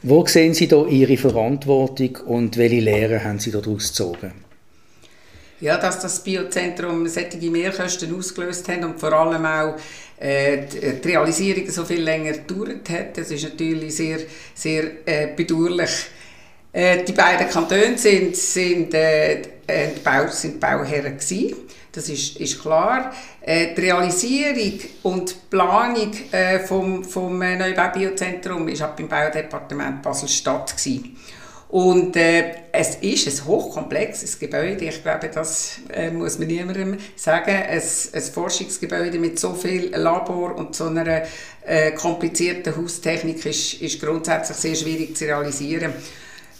Wo 0.02 0.24
sehen 0.24 0.54
Sie 0.54 0.68
da 0.68 0.86
Ihre 0.86 1.18
Verantwortung 1.18 2.16
und 2.26 2.56
welche 2.56 2.80
Lehren 2.80 3.22
haben 3.22 3.38
Sie 3.38 3.50
daraus 3.50 3.88
gezogen? 3.88 4.47
Ja, 5.60 5.76
dass 5.76 6.00
das 6.00 6.22
Biozentrum 6.22 7.06
solche 7.08 7.50
Mehrkosten 7.50 8.16
ausgelöst 8.16 8.68
hat 8.68 8.84
und 8.84 8.98
vor 8.98 9.12
allem 9.12 9.44
auch 9.44 9.76
äh, 10.20 10.66
die 11.02 11.08
Realisierung 11.08 11.68
so 11.70 11.84
viel 11.84 12.02
länger 12.02 12.32
gedauert 12.32 12.88
hat. 12.90 13.18
Das 13.18 13.30
ist 13.30 13.44
natürlich 13.44 13.96
sehr, 13.96 14.18
sehr 14.54 14.84
äh, 15.06 15.28
bedauerlich. 15.34 15.90
Äh, 16.72 17.04
die 17.04 17.12
beiden 17.12 17.48
Kantone 17.48 17.96
sind, 17.96 18.36
sind, 18.36 18.94
äh, 18.94 19.40
äh 19.66 19.88
Bau, 20.02 20.28
sind 20.28 20.60
Bauherren 20.60 21.16
gewesen. 21.16 21.56
Das 21.90 22.08
ist, 22.08 22.36
ist 22.36 22.60
klar. 22.60 23.12
Äh, 23.40 23.74
die 23.74 23.80
Realisierung 23.80 24.78
und 25.02 25.50
Planung 25.50 26.12
äh, 26.30 26.60
vom, 26.60 27.02
vom 27.02 27.38
Neubau 27.38 27.88
Biozentrum 27.88 28.68
war 28.68 28.96
beim 28.96 29.08
Baudepartement 29.08 30.02
Basel-Stadt. 30.02 30.74
Und 31.68 32.16
äh, 32.16 32.54
es 32.72 32.96
ist 32.96 33.28
ein 33.28 33.46
hochkomplexes 33.46 34.38
Gebäude. 34.38 34.86
Ich 34.86 35.02
glaube, 35.02 35.28
das 35.28 35.80
äh, 35.92 36.10
muss 36.10 36.38
man 36.38 36.48
niemandem 36.48 36.96
sagen. 37.14 37.50
Ein, 37.50 37.82
ein 38.12 38.22
Forschungsgebäude 38.22 39.18
mit 39.18 39.38
so 39.38 39.52
viel 39.52 39.94
Labor 39.94 40.56
und 40.56 40.74
so 40.74 40.86
einer 40.86 41.24
äh, 41.66 41.90
komplizierten 41.92 42.74
Haustechnik 42.74 43.44
ist, 43.44 43.82
ist 43.82 44.00
grundsätzlich 44.00 44.56
sehr 44.56 44.74
schwierig 44.74 45.14
zu 45.14 45.26
realisieren. 45.26 45.92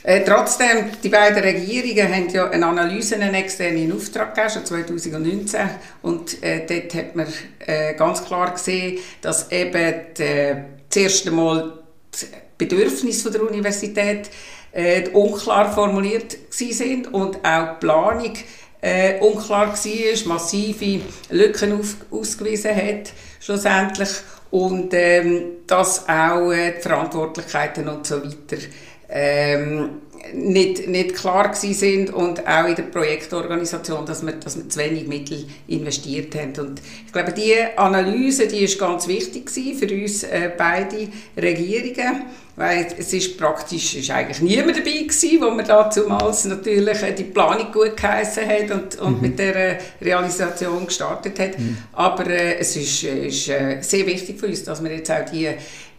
Äh, 0.02 0.24
trotzdem, 0.24 0.90
die 1.02 1.08
beiden 1.08 1.42
Regierungen 1.42 2.14
haben 2.14 2.28
ja 2.28 2.50
eine 2.50 2.66
Analyse, 2.66 3.16
einen 3.16 3.34
externen 3.34 3.90
Auftrag 3.92 4.34
gegeben, 4.34 4.52
schon 4.52 4.66
2019. 4.66 5.60
Und 6.02 6.42
äh, 6.42 6.66
dort 6.66 6.94
hat 6.94 7.16
man 7.16 7.26
äh, 7.66 7.94
ganz 7.94 8.24
klar 8.24 8.52
gesehen, 8.52 8.98
dass 9.22 9.50
eben 9.50 9.94
die, 10.16 10.54
das 10.88 11.02
erste 11.02 11.30
Mal 11.30 11.78
die 12.14 12.26
Bedürfnisse 12.58 13.30
der 13.30 13.42
Universität 13.42 14.30
äh, 14.78 15.08
unklar 15.12 15.72
formuliert 15.72 16.38
sind 16.50 17.12
und 17.12 17.44
auch 17.44 17.74
die 17.74 17.80
Planung 17.80 18.32
äh, 18.80 19.18
unklar 19.18 19.74
war, 19.74 20.26
massive 20.26 21.00
Lücken 21.30 21.80
auf, 21.80 21.96
ausgewiesen 22.12 22.76
hat, 22.76 23.12
schlussendlich. 23.40 24.10
Und 24.50 24.94
ähm, 24.94 25.42
dass 25.66 26.08
auch 26.08 26.52
äh, 26.52 26.74
die 26.76 26.80
Verantwortlichkeiten 26.80 27.88
und 27.88 28.06
so 28.06 28.22
weiter 28.22 28.62
ähm, 29.10 30.02
nicht, 30.34 30.88
nicht 30.88 31.14
klar 31.14 31.54
sind 31.54 32.12
und 32.12 32.46
auch 32.46 32.66
in 32.66 32.74
der 32.74 32.84
Projektorganisation, 32.84 34.04
dass 34.06 34.24
wir, 34.24 34.32
dass 34.32 34.56
wir 34.56 34.68
zu 34.68 34.78
wenig 34.78 35.06
Mittel 35.06 35.46
investiert 35.66 36.34
haben. 36.34 36.52
Und 36.58 36.80
ich 37.06 37.12
glaube, 37.12 37.32
diese 37.32 37.78
Analyse, 37.78 38.46
die 38.46 38.64
ist 38.64 38.78
ganz 38.78 39.08
wichtig 39.08 39.50
für 39.50 39.92
uns 39.92 40.24
äh, 40.24 40.50
beide 40.56 41.08
Regierungen, 41.36 42.24
weil 42.56 42.88
es 42.98 43.12
ist 43.12 43.38
praktisch 43.38 43.94
ist 43.94 44.10
eigentlich 44.10 44.40
niemand 44.40 44.76
dabei 44.76 45.02
gewesen, 45.02 45.40
wo 45.40 45.50
man 45.50 45.66
damals 45.66 46.44
natürlich 46.44 47.02
äh, 47.02 47.12
die 47.12 47.24
Planung 47.24 47.70
gut 47.72 47.96
geheissen 47.96 48.48
hat 48.48 48.70
und, 48.70 48.98
und 48.98 49.16
mhm. 49.16 49.20
mit 49.22 49.38
der 49.38 49.78
Realisation 50.02 50.86
gestartet 50.86 51.38
hat. 51.38 51.58
Mhm. 51.58 51.78
Aber 51.92 52.26
äh, 52.26 52.58
es 52.58 52.76
ist, 52.76 53.04
ist 53.04 53.48
äh, 53.48 53.78
sehr 53.80 54.06
wichtig 54.06 54.38
für 54.40 54.46
uns, 54.46 54.64
dass 54.64 54.82
wir 54.82 54.92
jetzt 54.92 55.10
auch 55.10 55.24
die, 55.24 55.48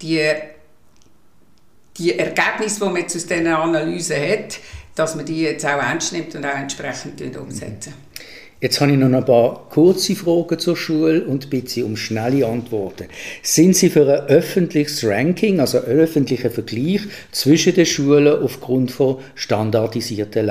die 0.01 0.21
die 1.99 2.17
Ergebnisse, 2.17 2.79
die 2.79 2.85
man 2.85 2.95
jetzt 2.97 3.15
aus 3.15 3.25
diesen 3.27 3.47
Analysen 3.47 4.17
hat, 4.17 4.59
dass 4.95 5.15
man 5.15 5.25
die 5.25 5.41
jetzt 5.41 5.65
auch 5.65 5.81
ernst 5.81 6.13
nimmt 6.13 6.33
und 6.35 6.45
auch 6.45 6.55
entsprechend 6.55 7.37
umsetzen. 7.37 7.93
Jetzt 8.61 8.81
habe 8.81 8.91
ich 8.91 8.97
noch 8.97 9.07
ein 9.07 9.23
paar 9.23 9.69
kurze 9.69 10.15
Fragen 10.15 10.59
zur 10.59 10.75
Schule 10.75 11.23
und 11.23 11.49
bitte 11.49 11.69
Sie 11.69 11.83
um 11.83 11.95
schnelle 11.95 12.45
Antworten. 12.45 13.05
Sind 13.41 13.77
Sie 13.77 13.89
für 13.89 14.01
ein 14.01 14.27
öffentliches 14.27 15.05
Ranking, 15.05 15.61
also 15.61 15.77
einen 15.77 15.99
öffentlichen 15.99 16.51
Vergleich 16.51 17.01
zwischen 17.31 17.75
den 17.75 17.85
Schulen 17.85 18.43
aufgrund 18.43 18.91
von 18.91 19.19
standardisierten 19.35 20.45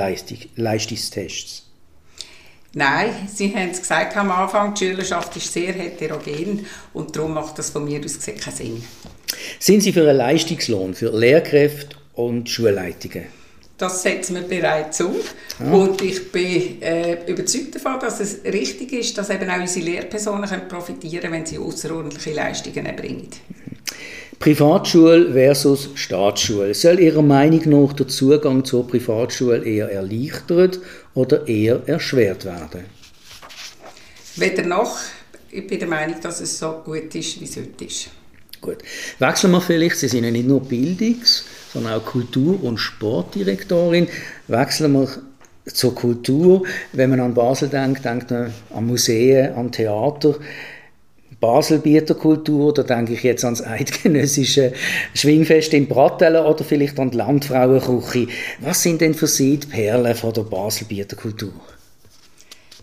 Leistungstests? 0.55 1.68
Nein, 2.73 3.09
Sie 3.33 3.53
haben 3.55 3.71
es 3.71 3.79
gesagt 3.79 4.15
am 4.15 4.29
Anfang, 4.29 4.75
die 4.75 4.85
Schülerschaft 4.85 5.35
ist 5.35 5.51
sehr 5.51 5.73
heterogen 5.73 6.65
und 6.93 7.15
darum 7.15 7.33
macht 7.33 7.57
das 7.57 7.71
von 7.71 7.83
mir 7.83 7.99
aus 8.03 8.19
keinen 8.19 8.55
Sinn. 8.55 8.83
Sind 9.59 9.81
Sie 9.81 9.91
für 9.91 10.07
einen 10.07 10.17
Leistungslohn 10.17 10.93
für 10.93 11.09
Lehrkräfte 11.09 11.95
und 12.13 12.47
Schulleitungen? 12.47 13.25
Das 13.79 14.03
setzen 14.03 14.35
wir 14.35 14.41
bereits 14.41 14.99
um. 14.99 15.15
Ja. 15.59 15.71
Und 15.71 16.01
ich 16.01 16.31
bin 16.31 16.81
äh, 16.81 17.25
überzeugt 17.31 17.75
davon, 17.75 17.97
dass 18.01 18.19
es 18.19 18.43
richtig 18.43 18.91
ist, 18.91 19.17
dass 19.17 19.29
eben 19.29 19.49
auch 19.49 19.59
unsere 19.59 19.85
Lehrpersonen 19.85 20.49
können 20.49 20.67
profitieren 20.67 21.21
können, 21.21 21.33
wenn 21.33 21.45
sie 21.45 21.57
außerordentliche 21.57 22.33
Leistungen 22.33 22.85
erbringen. 22.85 23.29
Privatschule 24.39 25.33
versus 25.33 25.89
Staatsschule. 25.95 26.73
Soll 26.73 26.99
Ihrer 26.99 27.21
Meinung 27.21 27.61
nach 27.65 27.93
der 27.93 28.07
Zugang 28.07 28.63
zur 28.63 28.87
Privatschule 28.87 29.63
eher 29.65 29.91
erleichtert 29.91 30.79
oder 31.19 31.47
eher 31.47 31.81
erschwert 31.85 32.45
werden? 32.45 32.85
Weder 34.35 34.63
noch. 34.63 34.97
Ich 35.51 35.67
bin 35.67 35.79
der 35.79 35.87
Meinung, 35.87 36.15
dass 36.21 36.39
es 36.39 36.57
so 36.57 36.81
gut 36.85 37.13
ist, 37.13 37.41
wie 37.41 37.45
es 37.45 37.57
heute 37.57 37.85
ist. 37.85 38.09
Gut. 38.61 38.77
Wechseln 39.19 39.51
wir 39.51 39.61
vielleicht, 39.61 39.97
Sie 39.97 40.07
sind 40.07 40.23
ja 40.23 40.31
nicht 40.31 40.47
nur 40.47 40.61
Bildungs-, 40.61 41.43
sondern 41.73 41.93
auch 41.93 42.05
Kultur- 42.05 42.61
und 42.63 42.77
Sportdirektorin. 42.77 44.07
Wechseln 44.47 44.93
wir 44.93 45.09
zur 45.65 45.95
Kultur. 45.95 46.63
Wenn 46.93 47.09
man 47.09 47.19
an 47.19 47.33
Basel 47.33 47.69
denkt, 47.69 48.05
denkt 48.05 48.31
man 48.31 48.53
an 48.73 48.85
Museen, 48.85 49.53
an 49.53 49.71
Theater. 49.71 50.35
Basel 51.39 51.79
bietet 51.79 52.19
Kultur, 52.19 52.73
da 52.73 52.83
denke 52.83 53.13
ich 53.13 53.23
jetzt 53.23 53.45
ans 53.45 53.61
eidgenössische 53.61 54.73
Schwingfest 55.13 55.73
in 55.73 55.87
Brattelen 55.87 56.43
oder 56.45 56.63
vielleicht 56.63 56.99
an 56.99 57.11
die 57.11 57.17
Landfrauenküche. 57.17 58.27
Was 58.59 58.83
sind 58.83 58.99
denn 58.99 59.13
für 59.13 59.27
Sie 59.27 59.57
die 59.57 59.67
Perlen 59.67 60.15
von 60.15 60.33
der 60.33 60.41
Basel 60.41 60.87
bieter 60.87 61.15
Kultur? 61.15 61.53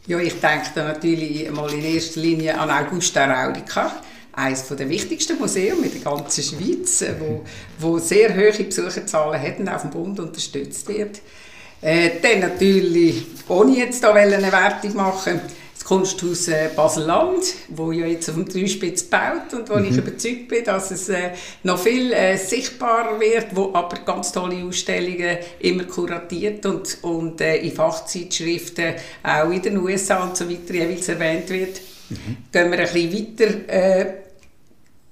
Ja, 0.07 0.19
ich 0.21 0.41
denke 0.41 0.67
da 0.75 0.85
natürlich 0.85 1.51
mal 1.51 1.71
in 1.73 1.85
erster 1.85 2.21
Linie 2.21 2.59
an 2.59 2.71
Augusta 2.71 3.25
Raurica 3.25 3.93
eines 4.33 4.69
der 4.69 4.89
wichtigsten 4.89 5.39
Museen 5.39 5.83
in 5.83 5.91
der 5.91 6.01
ganzen 6.01 6.45
Schweiz, 6.45 7.05
wo, 7.19 7.43
wo 7.79 7.99
sehr 7.99 8.35
hohe 8.37 8.53
Besucherzahlen 8.53 9.41
hat 9.41 9.59
und 9.59 9.69
auf 9.69 9.83
dem 9.83 9.91
Bund 9.91 10.21
unterstützt 10.21 10.89
wird. 10.89 11.21
Äh, 11.83 12.11
dann 12.23 12.41
natürlich, 12.41 13.25
ohne 13.49 13.77
jetzt 13.77 14.03
da 14.03 14.13
eine 14.13 14.53
Wertung 14.53 14.95
machen, 14.95 15.41
Kunsthaus 15.87 16.49
äh, 16.49 16.69
Basel-Land, 16.75 17.45
wo 17.69 17.93
ja 17.93 18.07
jetzt 18.07 18.29
auf 18.29 18.35
dem 18.35 18.49
Dreispitz 18.49 19.05
baut 19.05 19.55
und 19.55 19.71
wo 19.71 19.77
mhm. 19.77 19.85
ich 19.85 19.97
überzeugt 19.97 20.49
bin, 20.49 20.65
dass 20.65 20.91
es 20.91 21.09
äh, 21.09 21.31
noch 21.63 21.79
viel 21.79 22.13
äh, 22.13 22.37
sichtbarer 22.37 23.21
wird, 23.21 23.55
wo 23.55 23.73
aber 23.73 23.99
ganz 24.05 24.33
tolle 24.33 24.65
Ausstellungen 24.65 25.39
immer 25.61 25.85
kuratiert 25.85 26.67
und, 26.67 26.99
und 27.03 27.41
in 27.41 27.71
Fachzeitschriften 27.71 28.95
auch 29.23 29.51
in 29.51 29.63
den 29.63 29.79
USA 29.79 30.25
und 30.25 30.37
so 30.37 30.51
weiter 30.51 30.75
jeweils 30.75 31.09
erwähnt 31.09 31.49
wird. 31.51 31.81
Mhm. 32.09 32.37
Gehen 32.51 32.73
wir 32.73 32.79
ein 32.81 32.93
bisschen 32.93 33.39
weiter 33.69 34.26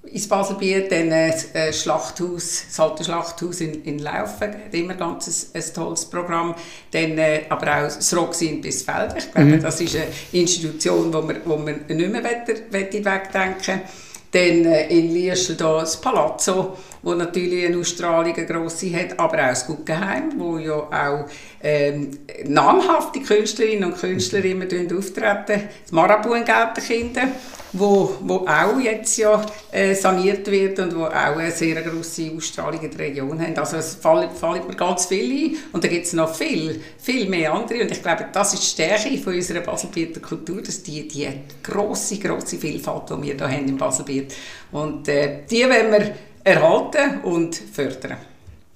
ins 0.06 0.28
Baselbiet, 0.28 0.92
dann 0.92 1.10
das 1.10 1.54
äh, 1.54 1.72
Schlachthaus, 1.72 2.64
das 2.68 2.80
alte 2.80 3.04
Schlachthaus 3.04 3.60
in, 3.60 3.82
in 3.84 3.98
Laufen, 3.98 4.48
hat 4.48 4.72
immer 4.72 4.94
ganz 4.94 5.50
ein, 5.54 5.60
ein 5.60 5.74
tolles 5.74 6.04
Programm. 6.04 6.54
Dann, 6.90 7.18
äh, 7.18 7.42
aber 7.48 7.66
auch 7.66 7.82
das 7.82 8.16
Roxy 8.16 8.46
in 8.46 8.60
Bisfeld. 8.60 9.14
Ich 9.18 9.32
glaube, 9.32 9.48
mhm. 9.48 9.62
das 9.62 9.80
ist 9.80 9.96
eine 9.96 10.06
Institution, 10.32 11.12
wo 11.12 11.22
man, 11.22 11.36
wo 11.44 11.56
man 11.56 11.80
nicht 11.88 12.12
mehr 12.12 12.24
wegdenken 12.24 13.82
Dann 14.30 14.64
äh, 14.64 14.88
in 14.88 15.12
Liesl 15.12 15.56
das 15.56 16.00
Palazzo, 16.00 16.76
wo 17.04 17.14
natürlich 17.14 17.66
eine 17.66 17.78
Ausstrahlung 17.78 18.34
eine 18.34 18.46
grosse 18.46 18.92
hat, 18.92 19.18
aber 19.18 19.36
auch 19.36 19.48
das 19.50 19.66
Guggenheim, 19.66 20.32
wo 20.36 20.58
ja 20.58 20.74
auch 20.74 21.26
ähm, 21.62 22.18
namhafte 22.46 23.20
Künstlerinnen 23.20 23.92
und 23.92 23.98
Künstler 23.98 24.44
immer 24.44 24.64
auftreten. 24.64 25.68
Das 25.84 25.92
Marabu 25.92 26.34
in 26.34 26.44
Gelterkinden 26.44 27.32
wo, 27.74 28.16
wo 28.20 28.46
auch 28.46 28.78
jetzt 28.80 29.16
ja 29.18 29.44
äh, 29.72 29.94
saniert 29.94 30.48
wird 30.50 30.78
und 30.78 30.94
wo 30.94 31.04
auch 31.04 31.36
eine 31.36 31.50
sehr 31.50 31.82
grosse 31.82 32.30
Ausstrahlung 32.34 32.80
in 32.80 32.90
der 32.90 33.00
Region 33.00 33.40
haben. 33.40 33.56
Also 33.58 33.76
es 33.76 33.96
fallen, 33.96 34.30
fallen 34.30 34.66
mir 34.66 34.76
ganz 34.76 35.06
viele 35.06 35.24
ein 35.24 35.56
und 35.72 35.82
da 35.82 35.88
gibt 35.88 36.06
es 36.06 36.12
noch 36.12 36.32
viel, 36.34 36.80
viel 36.98 37.28
mehr 37.28 37.52
andere 37.52 37.82
und 37.82 37.90
ich 37.90 38.02
glaube, 38.02 38.26
das 38.32 38.54
ist 38.54 38.62
die 38.62 38.68
Stärke 38.68 39.18
von 39.18 39.34
unserer 39.34 39.60
Baselbieter 39.60 40.20
Kultur, 40.20 40.62
dass 40.62 40.82
die, 40.82 41.08
die 41.08 41.28
grosse, 41.62 42.18
grosse 42.18 42.58
Vielfalt, 42.58 43.10
die 43.10 43.22
wir 43.22 43.34
hier 43.34 43.48
haben 43.48 43.68
in 43.68 43.76
Baselbiet 43.76 44.34
und 44.70 45.08
äh, 45.08 45.40
die 45.50 45.64
wollen 45.64 45.92
wir 45.92 46.14
erhalten 46.44 47.20
und 47.22 47.57
fördern. 47.57 48.18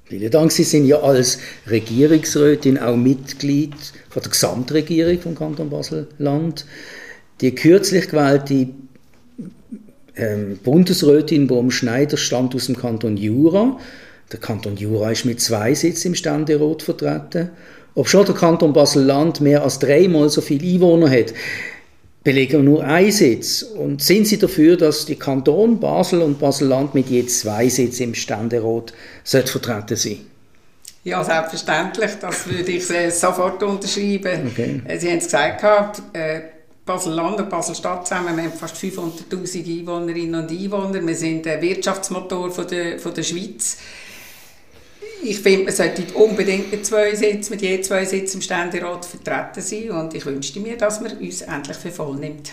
Vielen 0.05 0.31
Dank. 0.31 0.51
Sie 0.53 0.65
sind 0.65 0.87
ja 0.87 1.01
als 1.01 1.39
Regierungsrätin 1.69 2.79
auch 2.79 2.97
Mitglied 2.97 3.75
von 4.09 4.23
der 4.23 4.31
Gesamtregierung 4.31 5.21
vom 5.21 5.35
Kanton 5.35 5.69
Basel-Land. 5.69 6.65
Die 7.43 7.55
kürzlich 7.55 8.09
gewählte 8.09 8.69
ähm, 10.17 10.59
Bundesrätin 10.65 11.47
Brom 11.47 11.71
Schneider 11.71 12.17
stammt 12.17 12.55
aus 12.55 12.67
dem 12.67 12.77
Kanton 12.77 13.19
Jura. 13.19 13.79
Der 14.33 14.41
Kanton 14.41 14.77
Jura 14.77 15.11
ist 15.11 15.27
mit 15.27 15.41
zwei 15.41 15.75
Sitzen 15.75 16.09
im 16.09 16.15
Ständerat 16.15 16.83
vertreten. 16.83 17.51
Ob 17.95 18.09
schon 18.09 18.25
der 18.25 18.35
Kanton 18.35 18.73
Basel-Land 18.73 19.43
mehr 19.43 19.63
als 19.63 19.79
dreimal 19.79 20.31
so 20.31 20.41
viele 20.41 20.67
Einwohner 20.67 21.11
hat, 21.11 21.35
belegen 22.25 22.65
nur 22.65 22.85
einen 22.85 23.13
Sitz. 23.13 23.63
Und 23.63 24.03
sind 24.03 24.27
Sie 24.27 24.39
dafür, 24.39 24.77
dass 24.77 25.07
die 25.07 25.17
Kanton 25.17 25.81
Basel 25.81 26.23
und 26.23 26.39
Basel-Land 26.39 26.95
mit 26.95 27.09
je 27.09 27.27
zwei 27.27 27.69
Sitzen 27.69 28.05
im 28.05 28.15
Ständerat 28.15 28.93
vertreten 29.25 29.97
sind? 29.97 30.21
Ja, 31.05 31.25
selbstverständlich. 31.25 32.13
Das 32.21 32.49
würde 32.49 32.73
ich 32.73 32.87
sofort 33.15 33.63
unterschreiben. 33.63 34.51
Okay. 34.53 34.83
Äh, 34.87 34.99
Sie 34.99 35.09
haben 35.09 35.19
es 35.19 35.25
gesagt, 35.25 36.03
äh, 36.13 36.41
Basel-Land 36.85 37.41
und 37.41 37.51
Basel-Stadt 37.51 38.07
zusammen. 38.07 38.37
Wir 38.37 38.45
haben 38.45 38.53
fast 38.53 38.77
500'000 38.77 39.81
Einwohnerinnen 39.81 40.43
und 40.43 40.51
Einwohner. 40.51 41.07
Wir 41.07 41.15
sind 41.15 41.47
der 41.47 41.63
Wirtschaftsmotor 41.63 42.51
von 42.51 42.67
der, 42.67 42.99
von 42.99 43.15
der 43.15 43.23
Schweiz. 43.23 43.79
Ich 45.23 45.41
finde, 45.41 45.65
man 45.65 45.75
sollte 45.75 46.03
unbedingt 46.15 46.71
mit 46.71 46.87
zwei 46.87 47.15
Sitzen, 47.15 47.53
mit 47.53 47.63
je 47.63 47.81
zwei 47.81 48.05
Sitzen 48.05 48.37
im 48.37 48.43
Ständerat 48.43 49.05
vertreten 49.05 49.61
sein 49.61 49.91
und 49.91 50.15
ich 50.15 50.25
wünschte 50.25 50.61
mir, 50.61 50.77
dass 50.77 51.01
man 51.01 51.17
uns 51.19 51.43
endlich 51.43 51.77
für 51.77 51.91
voll 51.91 52.17
nimmt. 52.17 52.53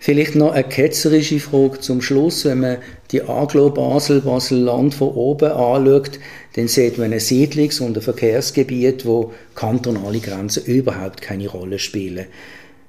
Vielleicht 0.00 0.34
noch 0.34 0.52
eine 0.52 0.64
ketzerische 0.64 1.40
Frage 1.40 1.80
zum 1.80 2.00
Schluss. 2.00 2.44
Wenn 2.44 2.60
man 2.60 2.78
die 3.10 3.22
Aglo 3.22 3.70
Basel, 3.70 4.20
Basel-Land 4.20 4.94
von 4.94 5.08
oben 5.08 5.50
anschaut, 5.50 6.18
dann 6.54 6.68
sieht 6.68 6.98
man 6.98 7.12
ein 7.12 7.20
Siedlungs- 7.20 7.80
und 7.80 7.96
ein 7.96 8.02
Verkehrsgebiet, 8.02 9.04
wo 9.04 9.32
kantonale 9.54 10.20
Grenzen 10.20 10.64
überhaupt 10.64 11.20
keine 11.20 11.48
Rolle 11.48 11.78
spielen. 11.78 12.26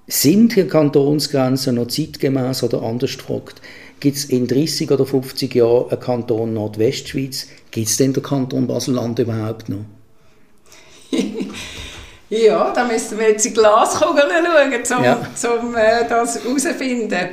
Sind 0.08 0.56
die 0.56 0.66
Kantonsgrenzen 0.66 1.76
noch 1.76 1.88
zeitgemäß 1.88 2.64
oder 2.64 2.82
anders 2.82 3.18
gefragt? 3.18 3.62
Gibt 4.00 4.18
es 4.18 4.26
in 4.26 4.48
30 4.48 4.92
oder 4.92 5.06
50 5.06 5.54
Jahren 5.56 5.90
einen 5.90 6.00
Kanton 6.00 6.54
Nordwestschweiz? 6.54 7.48
Gibt 7.72 7.88
es 7.88 7.98
denn 7.98 8.14
den 8.14 8.24
Kanton 8.24 8.66
Basel-Land 8.66 9.20
überhaupt 9.20 9.68
noch? 9.70 9.86
ja, 12.30 12.72
da 12.72 12.86
müssen 12.86 13.20
wir 13.20 13.30
jetzt 13.30 13.46
in 13.46 13.54
Glaskugeln 13.54 14.30
schauen, 14.30 15.00
um 15.00 15.04
ja. 15.04 15.28
Zum, 15.36 15.76
äh, 15.76 16.08
das 16.08 16.44
herauszufinden. 16.44 17.30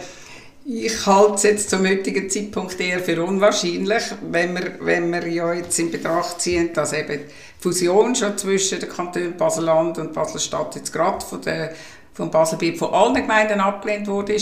Ich 0.68 1.06
halte 1.06 1.34
es 1.34 1.42
jetzt 1.44 1.70
zum 1.70 1.86
heutigen 1.86 2.28
Zeitpunkt 2.28 2.80
eher 2.80 2.98
für 2.98 3.22
unwahrscheinlich, 3.22 4.02
wenn 4.28 4.54
wir, 4.54 4.72
wenn 4.80 5.12
wir 5.12 5.28
ja 5.28 5.52
jetzt 5.52 5.78
in 5.78 5.92
Betracht 5.92 6.40
ziehen, 6.40 6.72
dass 6.72 6.92
eben 6.92 7.20
die 7.20 7.62
Fusion 7.62 8.16
schon 8.16 8.36
zwischen 8.36 8.80
den 8.80 8.88
Kantonen 8.88 9.36
Baselland 9.36 9.98
und 9.98 10.12
Baselstadt 10.12 10.74
jetzt 10.74 10.92
gerade 10.92 11.24
von 11.24 11.40
der, 11.40 11.72
von 12.14 12.32
Baselbiet 12.32 12.78
von 12.78 12.92
allen 12.92 13.14
Gemeinden 13.14 13.60
abgelehnt 13.60 14.08
wurde. 14.08 14.36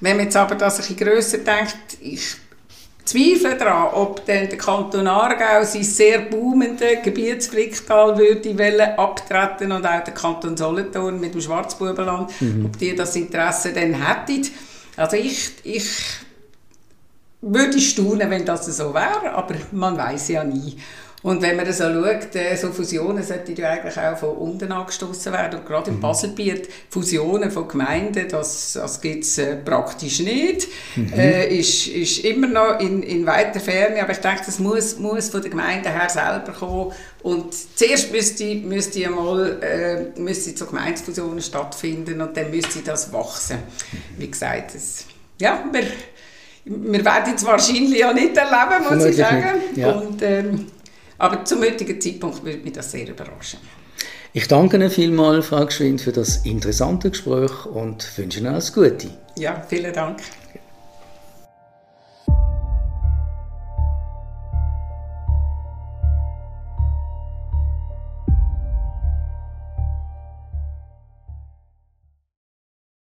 Wenn 0.00 0.16
man 0.16 0.26
jetzt 0.26 0.36
aber 0.36 0.54
das 0.54 0.74
ein 0.74 0.78
bisschen 0.78 0.96
grösser 0.96 1.38
denkt, 1.38 1.76
ich 2.00 2.36
zweifle 3.04 3.56
daran, 3.56 3.94
ob 3.94 4.24
denn 4.26 4.48
der 4.48 4.58
Kanton 4.58 5.06
Aargau 5.06 5.64
sein 5.64 5.84
sehr 5.84 6.20
boomende 6.20 6.98
Gebietsflicktal 7.02 8.18
würde 8.18 8.98
abtreten 8.98 9.72
und 9.72 9.86
auch 9.86 10.04
der 10.04 10.14
Kanton 10.14 10.56
Solothurn 10.56 11.20
mit 11.20 11.34
dem 11.34 11.40
Schwarzbubenland, 11.40 12.40
mhm. 12.40 12.66
ob 12.66 12.78
die 12.78 12.94
das 12.94 13.16
Interesse 13.16 13.72
dann 13.72 13.94
hätten. 13.94 14.46
Also 14.96 15.16
ich, 15.16 15.52
ich 15.62 15.88
würde 17.40 17.80
staunen, 17.80 18.28
wenn 18.28 18.44
das 18.44 18.66
so 18.66 18.92
wäre, 18.92 19.32
aber 19.32 19.54
man 19.72 19.96
weiß 19.96 20.28
ja 20.28 20.44
nie. 20.44 20.76
Und 21.26 21.42
wenn 21.42 21.56
man 21.56 21.66
das 21.66 21.78
so 21.78 21.84
schaut, 21.92 22.36
äh, 22.36 22.54
so 22.54 22.70
Fusionen 22.70 23.20
sollten 23.20 23.56
ja 23.56 23.70
eigentlich 23.70 23.98
auch 23.98 24.16
von 24.16 24.28
unten 24.36 24.70
angestoßen 24.70 25.32
werden. 25.32 25.58
Und 25.58 25.66
gerade 25.66 25.90
im 25.90 25.96
mhm. 25.96 26.00
Baselbiet, 26.00 26.68
Fusionen 26.88 27.50
von 27.50 27.66
Gemeinden, 27.66 28.28
das, 28.28 28.74
das 28.74 29.00
gibt 29.00 29.24
es 29.24 29.36
äh, 29.38 29.56
praktisch 29.56 30.20
nicht. 30.20 30.68
Mhm. 30.94 31.12
Äh, 31.14 31.48
ist, 31.48 31.88
ist 31.88 32.18
immer 32.20 32.46
noch 32.46 32.78
in, 32.78 33.02
in 33.02 33.26
weiter 33.26 33.58
Ferne, 33.58 34.00
aber 34.02 34.12
ich 34.12 34.18
denke, 34.18 34.42
das 34.46 34.60
muss, 34.60 35.00
muss 35.00 35.28
von 35.28 35.42
der 35.42 35.50
Gemeinde 35.50 35.90
her 35.90 36.08
selber 36.08 36.52
kommen. 36.56 36.92
Und 37.24 37.52
zuerst 37.74 38.12
müsste, 38.12 38.44
müsste 38.54 39.04
einmal 39.04 39.60
äh, 39.64 40.20
müsste 40.20 40.56
so 40.56 40.66
Gemeindefusionen 40.66 41.42
stattfinden 41.42 42.20
und 42.20 42.36
dann 42.36 42.52
müsste 42.52 42.82
das 42.84 43.12
wachsen. 43.12 43.58
Wie 44.16 44.30
gesagt, 44.30 44.76
das, 44.76 45.06
ja, 45.40 45.64
wir, 45.72 45.82
wir 46.66 47.04
werden 47.04 47.34
es 47.34 47.44
wahrscheinlich 47.44 47.98
ja 47.98 48.12
nicht 48.12 48.36
erleben, 48.36 48.94
muss 48.94 49.04
ich 49.06 49.16
sagen. 49.16 49.44
Ja. 49.74 49.90
Und, 49.90 50.22
ähm, 50.22 50.66
aber 51.18 51.44
zum 51.44 51.60
heutigen 51.60 52.00
Zeitpunkt 52.00 52.44
würde 52.44 52.58
mich 52.58 52.72
das 52.72 52.90
sehr 52.90 53.08
überraschen. 53.08 53.60
Ich 54.32 54.48
danke 54.48 54.76
Ihnen 54.76 54.90
vielmals, 54.90 55.46
Frau 55.46 55.64
Geschwind, 55.64 56.00
für 56.00 56.12
das 56.12 56.44
interessante 56.44 57.10
Gespräch 57.10 57.64
und 57.64 58.06
wünsche 58.18 58.40
Ihnen 58.40 58.48
alles 58.48 58.72
Gute. 58.72 59.08
Ja, 59.38 59.64
vielen 59.66 59.92
Dank. 59.94 60.20